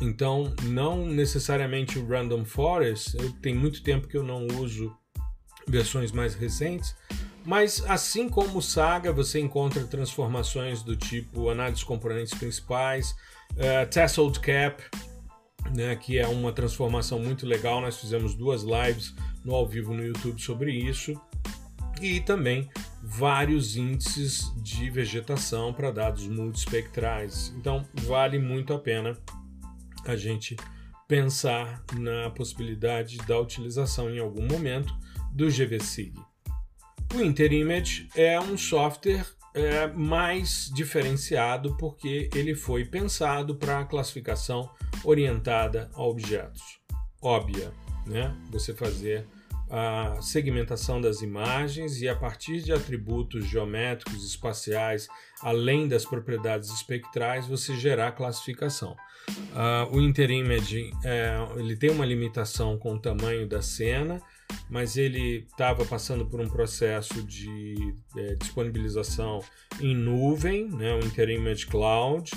então, 0.00 0.54
não 0.64 1.04
necessariamente 1.06 1.98
o 1.98 2.06
Random 2.06 2.44
Forest, 2.44 3.16
eu 3.16 3.32
tenho 3.40 3.58
muito 3.58 3.82
tempo 3.82 4.06
que 4.06 4.16
eu 4.16 4.22
não 4.22 4.46
uso 4.46 4.96
versões 5.66 6.12
mais 6.12 6.34
recentes, 6.34 6.94
mas 7.44 7.82
assim 7.86 8.28
como 8.28 8.58
o 8.58 8.62
Saga, 8.62 9.12
você 9.12 9.40
encontra 9.40 9.84
transformações 9.84 10.82
do 10.82 10.96
tipo 10.96 11.50
análise 11.50 11.80
de 11.80 11.86
componentes 11.86 12.34
principais, 12.34 13.10
uh, 13.52 13.88
Tasseled 13.90 14.38
Cap, 14.40 14.82
né, 15.74 15.96
que 15.96 16.18
é 16.18 16.26
uma 16.26 16.52
transformação 16.52 17.18
muito 17.18 17.46
legal. 17.46 17.80
Nós 17.80 17.96
fizemos 17.96 18.34
duas 18.34 18.62
lives 18.62 19.14
no 19.44 19.54
ao 19.54 19.66
vivo 19.66 19.92
no 19.94 20.04
YouTube 20.04 20.40
sobre 20.40 20.72
isso. 20.72 21.20
E 22.00 22.20
também 22.20 22.70
vários 23.02 23.76
índices 23.76 24.52
de 24.62 24.88
vegetação 24.88 25.72
para 25.72 25.90
dados 25.90 26.28
multispectrais. 26.28 27.52
Então, 27.56 27.84
vale 28.04 28.38
muito 28.38 28.72
a 28.72 28.78
pena 28.78 29.18
a 30.04 30.16
gente 30.16 30.56
pensar 31.06 31.82
na 31.94 32.30
possibilidade 32.30 33.16
da 33.18 33.38
utilização 33.38 34.10
em 34.10 34.18
algum 34.18 34.46
momento 34.46 34.92
do 35.32 35.46
GVSIG. 35.48 36.14
O 37.14 37.20
InterImage 37.20 38.08
é 38.14 38.38
um 38.38 38.58
software 38.58 39.24
é, 39.54 39.86
mais 39.88 40.70
diferenciado 40.74 41.74
porque 41.76 42.28
ele 42.34 42.54
foi 42.54 42.84
pensado 42.84 43.56
para 43.56 43.80
a 43.80 43.84
classificação 43.84 44.70
orientada 45.02 45.90
a 45.94 46.02
objetos. 46.02 46.62
Óbvia, 47.22 47.72
né? 48.06 48.36
Você 48.50 48.74
fazer 48.74 49.26
a 49.70 50.20
segmentação 50.22 51.00
das 51.00 51.20
imagens 51.20 52.00
e 52.00 52.08
a 52.08 52.16
partir 52.16 52.62
de 52.62 52.72
atributos 52.72 53.44
geométricos 53.44 54.24
espaciais, 54.24 55.08
além 55.42 55.86
das 55.86 56.04
propriedades 56.04 56.70
espectrais, 56.70 57.46
você 57.46 57.76
gerar 57.76 58.12
classificação. 58.12 58.96
Uh, 59.28 59.96
o 59.96 60.00
InterImage 60.00 60.90
é, 61.04 61.36
ele 61.56 61.76
tem 61.76 61.90
uma 61.90 62.04
limitação 62.04 62.78
com 62.78 62.94
o 62.94 62.98
tamanho 62.98 63.46
da 63.46 63.60
cena, 63.60 64.22
mas 64.70 64.96
ele 64.96 65.44
estava 65.48 65.84
passando 65.84 66.26
por 66.26 66.40
um 66.40 66.48
processo 66.48 67.22
de 67.22 67.94
é, 68.16 68.34
disponibilização 68.34 69.40
em 69.80 69.94
nuvem, 69.94 70.68
né, 70.68 70.94
o 70.94 71.04
InterImage 71.04 71.66
Cloud. 71.66 72.30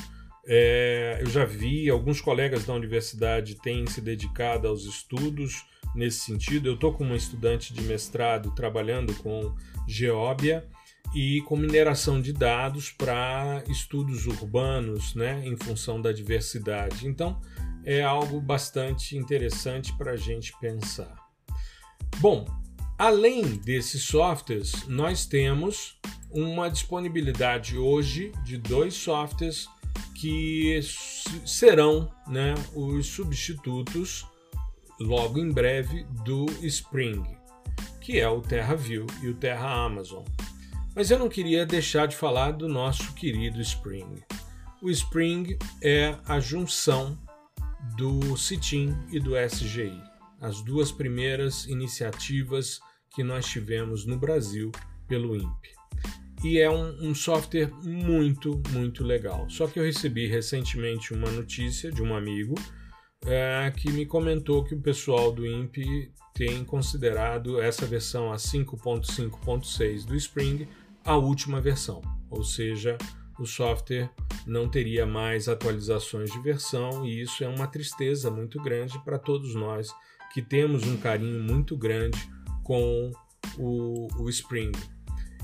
É, 0.46 1.20
eu 1.22 1.30
já 1.30 1.46
vi 1.46 1.90
alguns 1.90 2.20
colegas 2.20 2.66
da 2.66 2.74
universidade 2.74 3.56
têm 3.56 3.86
se 3.86 4.02
dedicado 4.02 4.68
aos 4.68 4.86
estudos 4.86 5.66
nesse 5.94 6.22
sentido. 6.22 6.68
Eu 6.68 6.74
estou 6.74 6.94
com 6.94 7.04
uma 7.04 7.16
estudante 7.16 7.74
de 7.74 7.82
mestrado 7.82 8.52
trabalhando 8.52 9.14
com 9.16 9.54
Geóbia 9.88 10.66
e 11.14 11.42
com 11.42 11.56
mineração 11.56 12.22
de 12.22 12.32
dados 12.32 12.92
para 12.92 13.64
estudos 13.68 14.28
urbanos, 14.28 15.14
né, 15.14 15.42
em 15.46 15.58
função 15.58 16.02
da 16.02 16.12
diversidade. 16.12 17.08
Então, 17.08 17.40
é 17.84 18.02
algo 18.02 18.40
bastante 18.40 19.18
interessante 19.18 19.96
para 19.98 20.12
a 20.12 20.18
gente 20.18 20.54
pensar. 20.60 21.14
Bom, 22.18 22.46
além 22.98 23.44
desses 23.58 24.04
softwares, 24.04 24.88
nós 24.88 25.26
temos 25.26 26.00
uma 26.30 26.70
disponibilidade 26.70 27.78
hoje 27.78 28.32
de 28.44 28.58
dois 28.58 28.94
softwares 28.94 29.68
que 30.16 30.80
serão 31.46 32.10
né, 32.28 32.54
os 32.74 33.08
substitutos 33.08 34.26
logo 35.00 35.40
em 35.40 35.52
breve 35.52 36.06
do 36.24 36.46
Spring, 36.62 37.24
que 38.00 38.20
é 38.20 38.30
o 38.30 38.42
TerraView 38.42 39.08
e 39.22 39.30
o 39.30 39.34
Terra 39.34 39.68
Amazon. 39.68 40.24
Mas 40.96 41.10
eu 41.10 41.18
não 41.18 41.30
queria 41.30 41.66
deixar 41.66 42.06
de 42.06 42.16
falar 42.16 42.52
do 42.52 42.68
nosso 42.68 43.14
querido 43.14 43.62
Spring. 43.62 44.22
O 44.82 44.90
Spring 44.90 45.58
é 45.82 46.16
a 46.26 46.40
junção 46.40 47.18
do 47.96 48.36
CITIM 48.36 48.96
e 49.10 49.20
do 49.20 49.32
SGI, 49.38 50.02
as 50.40 50.62
duas 50.62 50.92
primeiras 50.92 51.66
iniciativas 51.66 52.80
que 53.14 53.24
nós 53.24 53.46
tivemos 53.46 54.06
no 54.06 54.18
Brasil 54.18 54.72
pelo 55.08 55.36
INPE. 55.36 55.70
E 56.44 56.60
é 56.60 56.70
um, 56.70 57.10
um, 57.10 57.16
software 57.16 57.72
muito, 57.84 58.62
muito 58.72 59.04
legal. 59.04 59.48
Só 59.50 59.68
que 59.68 59.80
eu 59.80 59.84
recebi 59.84 60.28
recentemente 60.28 61.14
uma 61.14 61.30
notícia 61.30 61.92
de 61.92 62.02
um 62.02 62.16
amigo 62.16 62.56
é, 63.26 63.72
que 63.78 63.92
me 63.92 64.06
comentou 64.06 64.64
que 64.64 64.74
o 64.74 64.82
pessoal 64.82 65.32
do 65.32 65.46
INPE 65.46 66.12
tem 66.34 66.64
considerado 66.66 67.62
essa 67.62 67.86
versão 67.86 68.32
a 68.32 68.38
5.5.6 68.38 70.06
do 70.06 70.16
Spring 70.16 70.68
a 71.04 71.16
última 71.16 71.60
versão, 71.60 72.02
ou 72.30 72.44
seja, 72.44 72.98
o 73.40 73.46
software 73.46 74.10
não 74.46 74.70
teria 74.70 75.06
mais 75.06 75.48
atualizações 75.48 76.32
de 76.32 76.40
versão 76.40 77.06
e 77.06 77.22
isso 77.22 77.44
é 77.44 77.48
uma 77.48 77.68
tristeza 77.68 78.30
muito 78.30 78.62
grande 78.62 79.00
para 79.04 79.18
todos 79.18 79.56
nós 79.56 79.92
que 80.34 80.42
temos 80.42 80.88
um 80.88 80.98
carinho 80.98 81.42
muito 81.42 81.76
grande 81.76 82.20
com 82.64 83.12
o, 83.58 84.08
o 84.18 84.30
Spring. 84.30 84.72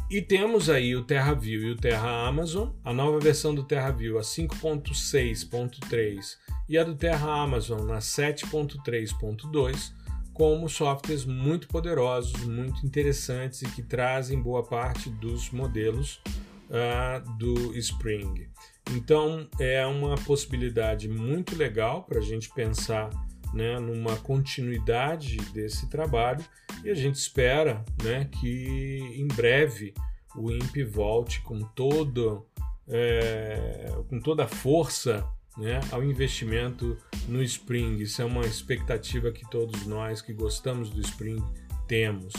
E 0.10 0.22
temos 0.22 0.70
aí 0.70 0.96
o 0.96 1.04
TerraView 1.04 1.64
e 1.64 1.72
o 1.72 1.76
Terra 1.76 2.28
Amazon, 2.28 2.70
a 2.84 2.94
nova 2.94 3.20
versão 3.20 3.54
do 3.54 3.64
TerraView 3.64 4.18
a 4.18 4.22
5.6.3 4.22 6.38
e 6.70 6.78
a 6.78 6.84
do 6.84 6.96
Terra 6.96 7.42
Amazon 7.42 7.86
na 7.86 7.98
7.3.2, 7.98 9.92
como 10.38 10.70
softwares 10.70 11.26
muito 11.26 11.68
poderosos, 11.68 12.44
muito 12.44 12.86
interessantes 12.86 13.64
e 13.64 13.72
que 13.72 13.82
trazem 13.82 14.40
boa 14.40 14.62
parte 14.62 15.10
dos 15.10 15.50
modelos 15.50 16.22
uh, 16.70 17.38
do 17.40 17.76
Spring. 17.76 18.48
Então 18.92 19.50
é 19.60 19.84
uma 19.88 20.14
possibilidade 20.16 21.10
muito 21.10 21.56
legal 21.56 22.04
para 22.04 22.20
a 22.20 22.22
gente 22.22 22.54
pensar 22.54 23.10
né, 23.52 23.80
numa 23.80 24.16
continuidade 24.18 25.38
desse 25.54 25.90
trabalho 25.90 26.46
e 26.84 26.92
a 26.92 26.94
gente 26.94 27.16
espera 27.16 27.84
né, 28.04 28.30
que 28.40 29.00
em 29.18 29.28
breve 29.28 29.92
o 30.36 30.52
INPE 30.52 30.84
volte 30.84 31.42
com, 31.42 31.62
todo, 31.62 32.46
é, 32.88 33.92
com 34.08 34.20
toda 34.20 34.44
a 34.44 34.48
força 34.48 35.28
né, 35.58 35.80
ao 35.92 36.04
investimento 36.04 36.98
no 37.28 37.42
Spring. 37.44 38.02
Isso 38.02 38.22
é 38.22 38.26
uma 38.26 38.46
expectativa 38.46 39.32
que 39.32 39.50
todos 39.50 39.86
nós 39.86 40.22
que 40.22 40.34
gostamos 40.34 40.90
do 40.90 41.02
Spring 41.02 41.44
temos. 41.88 42.34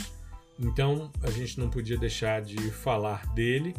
Então 0.59 1.11
a 1.23 1.31
gente 1.31 1.59
não 1.59 1.69
podia 1.69 1.97
deixar 1.97 2.41
de 2.41 2.57
falar 2.71 3.25
dele 3.33 3.73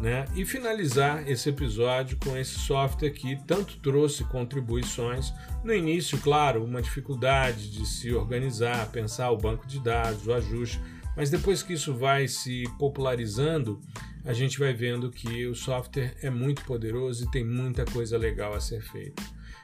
né? 0.00 0.24
E 0.34 0.44
finalizar 0.44 1.28
esse 1.28 1.48
episódio 1.48 2.18
com 2.24 2.36
esse 2.36 2.58
software 2.58 3.10
que 3.10 3.36
tanto 3.44 3.78
trouxe 3.78 4.24
contribuições. 4.24 5.32
No 5.62 5.72
início, 5.72 6.18
claro, 6.18 6.64
uma 6.64 6.82
dificuldade 6.82 7.70
de 7.70 7.86
se 7.86 8.12
organizar, 8.12 8.90
pensar 8.90 9.30
o 9.30 9.36
banco 9.36 9.66
de 9.66 9.78
dados, 9.78 10.26
o 10.26 10.32
ajuste, 10.32 10.80
mas 11.16 11.30
depois 11.30 11.62
que 11.62 11.72
isso 11.72 11.94
vai 11.94 12.26
se 12.28 12.64
popularizando, 12.78 13.80
a 14.24 14.32
gente 14.32 14.58
vai 14.58 14.72
vendo 14.72 15.10
que 15.10 15.46
o 15.46 15.54
software 15.54 16.16
é 16.22 16.30
muito 16.30 16.64
poderoso 16.64 17.24
e 17.24 17.30
tem 17.30 17.44
muita 17.44 17.84
coisa 17.84 18.16
legal 18.16 18.54
a 18.54 18.60
ser 18.60 18.82
feita. 18.82 19.22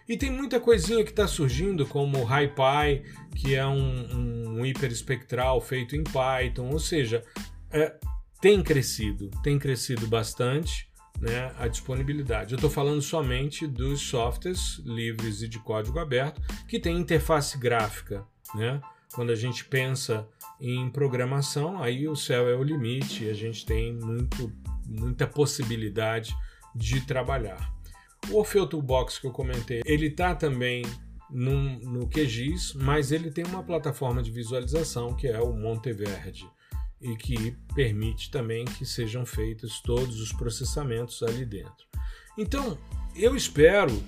E 0.09 0.17
tem 0.17 0.31
muita 0.31 0.59
coisinha 0.59 1.05
que 1.05 1.11
está 1.11 1.27
surgindo, 1.27 1.85
como 1.85 2.19
o 2.19 2.27
HiPy, 2.27 3.05
que 3.37 3.55
é 3.55 3.67
um, 3.67 4.59
um 4.59 4.67
hiperespectral 4.67 5.61
feito 5.61 5.95
em 5.95 6.03
Python, 6.03 6.71
ou 6.71 6.79
seja, 6.79 7.23
é, 7.71 7.95
tem 8.41 8.63
crescido, 8.63 9.31
tem 9.43 9.59
crescido 9.59 10.07
bastante 10.07 10.89
né, 11.21 11.53
a 11.59 11.69
disponibilidade. 11.69 12.53
Eu 12.53 12.57
estou 12.57 12.71
falando 12.71 13.03
somente 13.03 13.67
dos 13.67 14.01
softwares 14.01 14.79
livres 14.85 15.43
e 15.43 15.49
de 15.49 15.59
código 15.59 15.99
aberto 15.99 16.41
que 16.67 16.79
tem 16.79 16.97
interface 16.97 17.59
gráfica. 17.59 18.25
Né? 18.55 18.81
Quando 19.13 19.31
a 19.31 19.35
gente 19.35 19.65
pensa 19.65 20.27
em 20.61 20.91
programação, 20.91 21.83
aí 21.83 22.09
o 22.09 22.17
céu 22.17 22.49
é 22.49 22.55
o 22.55 22.63
limite 22.63 23.25
e 23.25 23.31
a 23.31 23.35
gente 23.35 23.65
tem 23.65 23.93
muito, 23.93 24.53
muita 24.87 25.27
possibilidade 25.27 26.35
de 26.75 27.01
trabalhar. 27.01 27.73
O 28.31 28.37
Orfeu 28.37 28.67
Toolbox 28.67 29.19
que 29.19 29.27
eu 29.27 29.33
comentei, 29.33 29.83
ele 29.85 30.07
está 30.07 30.35
também 30.35 30.83
no, 31.31 31.79
no 31.81 32.09
QGIS, 32.09 32.75
mas 32.75 33.13
ele 33.13 33.31
tem 33.31 33.45
uma 33.47 33.63
plataforma 33.63 34.23
de 34.23 34.31
visualização 34.31 35.15
que 35.15 35.29
é 35.29 35.41
o 35.41 35.53
Monteverde 35.53 36.49
e 37.01 37.15
que 37.17 37.53
permite 37.75 38.31
também 38.31 38.65
que 38.65 38.85
sejam 38.85 39.25
feitos 39.25 39.81
todos 39.81 40.21
os 40.21 40.33
processamentos 40.33 41.23
ali 41.23 41.45
dentro. 41.45 41.87
Então, 42.37 42.77
eu 43.15 43.37
espero 43.37 44.03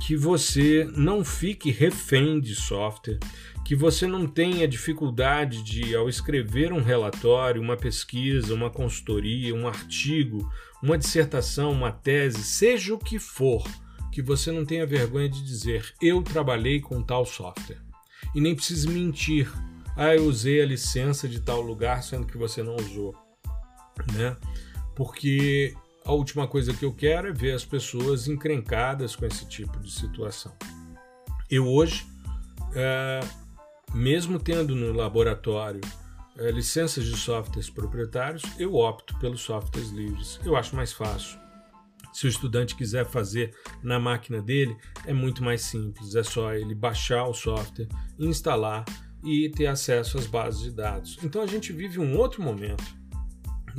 que 0.00 0.16
você 0.16 0.88
não 0.96 1.24
fique 1.24 1.70
refém 1.70 2.40
de 2.40 2.54
software, 2.54 3.18
que 3.64 3.76
você 3.76 4.06
não 4.06 4.26
tenha 4.26 4.66
dificuldade 4.66 5.62
de, 5.62 5.94
ao 5.94 6.08
escrever 6.08 6.72
um 6.72 6.82
relatório, 6.82 7.62
uma 7.62 7.76
pesquisa, 7.76 8.54
uma 8.54 8.70
consultoria, 8.70 9.54
um 9.54 9.68
artigo, 9.68 10.50
uma 10.82 10.98
dissertação, 10.98 11.70
uma 11.70 11.92
tese, 11.92 12.42
seja 12.42 12.94
o 12.94 12.98
que 12.98 13.18
for, 13.18 13.62
que 14.10 14.22
você 14.22 14.50
não 14.50 14.64
tenha 14.64 14.86
vergonha 14.86 15.28
de 15.28 15.44
dizer 15.44 15.94
eu 16.02 16.22
trabalhei 16.22 16.80
com 16.80 17.02
tal 17.02 17.24
software. 17.24 17.82
E 18.34 18.40
nem 18.40 18.54
precise 18.54 18.88
mentir 18.88 19.50
ah, 19.96 20.14
eu 20.14 20.24
usei 20.24 20.62
a 20.62 20.66
licença 20.66 21.28
de 21.28 21.40
tal 21.40 21.60
lugar, 21.60 22.02
sendo 22.02 22.26
que 22.26 22.38
você 22.38 22.62
não 22.62 22.74
usou, 22.76 23.14
né? 24.14 24.34
Porque 24.96 25.74
a 26.04 26.12
última 26.12 26.46
coisa 26.46 26.72
que 26.72 26.84
eu 26.84 26.92
quero 26.92 27.28
é 27.28 27.32
ver 27.32 27.52
as 27.52 27.64
pessoas 27.64 28.28
encrencadas 28.28 29.14
com 29.14 29.26
esse 29.26 29.46
tipo 29.46 29.78
de 29.80 29.90
situação. 29.90 30.52
Eu 31.50 31.66
hoje, 31.66 32.06
é, 32.74 33.20
mesmo 33.92 34.38
tendo 34.38 34.74
no 34.74 34.92
laboratório 34.92 35.80
é, 36.36 36.50
licenças 36.50 37.04
de 37.04 37.16
softwares 37.16 37.68
proprietários, 37.68 38.42
eu 38.58 38.74
opto 38.74 39.18
pelos 39.18 39.40
softwares 39.40 39.90
livres. 39.90 40.40
Eu 40.44 40.56
acho 40.56 40.74
mais 40.74 40.92
fácil. 40.92 41.38
Se 42.12 42.26
o 42.26 42.28
estudante 42.28 42.74
quiser 42.74 43.06
fazer 43.06 43.54
na 43.82 43.98
máquina 43.98 44.42
dele, 44.42 44.76
é 45.06 45.12
muito 45.12 45.44
mais 45.44 45.62
simples. 45.62 46.14
É 46.14 46.22
só 46.22 46.52
ele 46.54 46.74
baixar 46.74 47.26
o 47.26 47.34
software, 47.34 47.88
instalar 48.18 48.84
e 49.22 49.48
ter 49.50 49.66
acesso 49.66 50.18
às 50.18 50.26
bases 50.26 50.62
de 50.62 50.70
dados. 50.70 51.18
Então 51.22 51.42
a 51.42 51.46
gente 51.46 51.72
vive 51.72 52.00
um 52.00 52.16
outro 52.16 52.42
momento, 52.42 52.84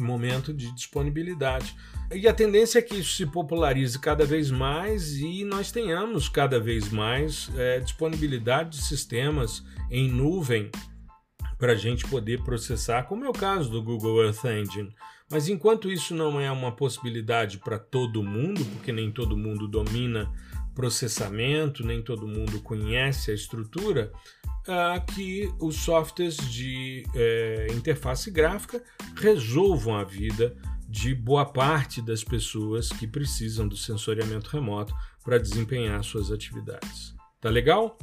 momento 0.02 0.54
de 0.54 0.72
disponibilidade. 0.74 1.76
E 2.14 2.28
a 2.28 2.34
tendência 2.34 2.80
é 2.80 2.82
que 2.82 2.96
isso 2.96 3.16
se 3.16 3.26
popularize 3.26 3.98
cada 3.98 4.26
vez 4.26 4.52
mais 4.52 5.16
e 5.18 5.44
nós 5.44 5.72
tenhamos 5.72 6.28
cada 6.28 6.60
vez 6.60 6.90
mais 6.90 7.50
é, 7.56 7.80
disponibilidade 7.80 8.78
de 8.78 8.84
sistemas 8.84 9.64
em 9.90 10.10
nuvem 10.10 10.70
para 11.58 11.74
a 11.74 11.76
gente 11.76 12.08
poder 12.08 12.42
processar, 12.44 13.04
como 13.04 13.24
é 13.24 13.30
o 13.30 13.34
caso 13.34 13.70
do 13.70 13.84
Google 13.84 14.24
Earth 14.24 14.44
Engine. 14.46 14.94
Mas 15.30 15.48
enquanto 15.48 15.90
isso 15.90 16.14
não 16.14 16.42
é 16.42 16.52
uma 16.52 16.74
possibilidade 16.74 17.60
para 17.60 17.80
todo 17.80 18.22
mundo, 18.22 18.66
porque 18.66 18.92
nem 18.92 19.10
todo 19.10 19.38
mundo 19.38 19.68
domina 19.68 20.30
processamento, 20.74 21.86
nem 21.86 22.02
todo 22.02 22.28
mundo 22.28 22.62
conhece 22.62 23.32
a 23.32 23.34
estrutura, 23.34 24.12
que 25.14 25.52
os 25.60 25.76
softwares 25.78 26.38
de 26.38 27.04
é, 27.16 27.68
interface 27.72 28.30
gráfica 28.30 28.84
resolvam 29.16 29.96
a 29.96 30.04
vida 30.04 30.56
de 30.88 31.16
boa 31.16 31.46
parte 31.46 32.02
das 32.02 32.24
pessoas 32.24 32.90
que 32.90 33.08
precisam 33.08 33.68
do 33.68 33.78
sensoriamento 33.78 34.50
remoto 34.50 34.94
para 35.24 35.38
desempenhar 35.38 36.04
suas 36.04 36.32
atividades. 36.32 37.16
Tá 37.40 37.50
legal? 37.50 37.98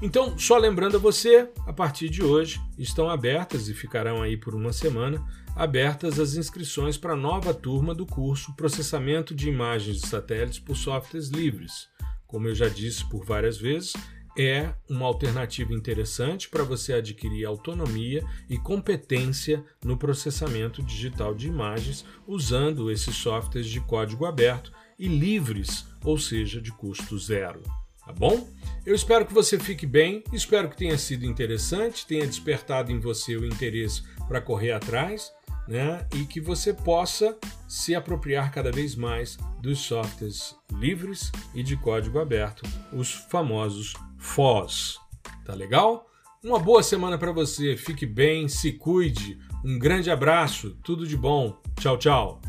Então, 0.00 0.38
só 0.38 0.56
lembrando 0.56 0.96
a 0.96 1.00
você, 1.00 1.50
a 1.66 1.72
partir 1.72 2.08
de 2.08 2.22
hoje 2.22 2.60
estão 2.78 3.10
abertas 3.10 3.68
e 3.68 3.74
ficarão 3.74 4.22
aí 4.22 4.36
por 4.36 4.54
uma 4.54 4.72
semana 4.72 5.24
abertas 5.56 6.20
as 6.20 6.34
inscrições 6.34 6.96
para 6.96 7.14
a 7.14 7.16
nova 7.16 7.52
turma 7.52 7.92
do 7.92 8.06
curso 8.06 8.54
Processamento 8.54 9.34
de 9.34 9.48
Imagens 9.48 10.00
de 10.00 10.06
Satélites 10.06 10.60
por 10.60 10.76
Softwares 10.76 11.30
Livres. 11.30 11.88
Como 12.28 12.46
eu 12.46 12.54
já 12.54 12.68
disse 12.68 13.04
por 13.08 13.24
várias 13.24 13.58
vezes, 13.58 13.92
é 14.38 14.72
uma 14.88 15.04
alternativa 15.04 15.72
interessante 15.72 16.48
para 16.48 16.62
você 16.62 16.92
adquirir 16.92 17.44
autonomia 17.44 18.24
e 18.48 18.56
competência 18.56 19.64
no 19.82 19.96
processamento 19.96 20.80
digital 20.80 21.34
de 21.34 21.48
imagens 21.48 22.04
usando 22.24 22.88
esses 22.88 23.16
softwares 23.16 23.68
de 23.68 23.80
código 23.80 24.26
aberto 24.26 24.70
e 24.96 25.08
livres, 25.08 25.86
ou 26.04 26.16
seja, 26.16 26.60
de 26.60 26.70
custo 26.70 27.18
zero. 27.18 27.60
Tá 28.08 28.14
bom? 28.14 28.48
Eu 28.86 28.94
espero 28.94 29.26
que 29.26 29.34
você 29.34 29.58
fique 29.58 29.86
bem, 29.86 30.24
espero 30.32 30.70
que 30.70 30.76
tenha 30.78 30.96
sido 30.96 31.26
interessante, 31.26 32.06
tenha 32.06 32.26
despertado 32.26 32.90
em 32.90 32.98
você 32.98 33.36
o 33.36 33.44
interesse 33.44 34.02
para 34.26 34.40
correr 34.40 34.72
atrás. 34.72 35.30
né? 35.68 36.06
E 36.14 36.24
que 36.24 36.40
você 36.40 36.72
possa 36.72 37.36
se 37.68 37.94
apropriar 37.94 38.50
cada 38.50 38.72
vez 38.72 38.96
mais 38.96 39.36
dos 39.60 39.80
softwares 39.80 40.56
livres 40.72 41.30
e 41.54 41.62
de 41.62 41.76
código 41.76 42.18
aberto, 42.18 42.62
os 42.90 43.12
famosos 43.12 43.92
FOSS. 44.16 44.98
Tá 45.44 45.52
legal? 45.52 46.06
Uma 46.42 46.58
boa 46.58 46.82
semana 46.82 47.18
para 47.18 47.32
você, 47.32 47.76
fique 47.76 48.06
bem, 48.06 48.48
se 48.48 48.72
cuide, 48.72 49.38
um 49.62 49.78
grande 49.78 50.10
abraço, 50.10 50.78
tudo 50.82 51.06
de 51.06 51.18
bom. 51.18 51.60
Tchau, 51.78 51.98
tchau. 51.98 52.40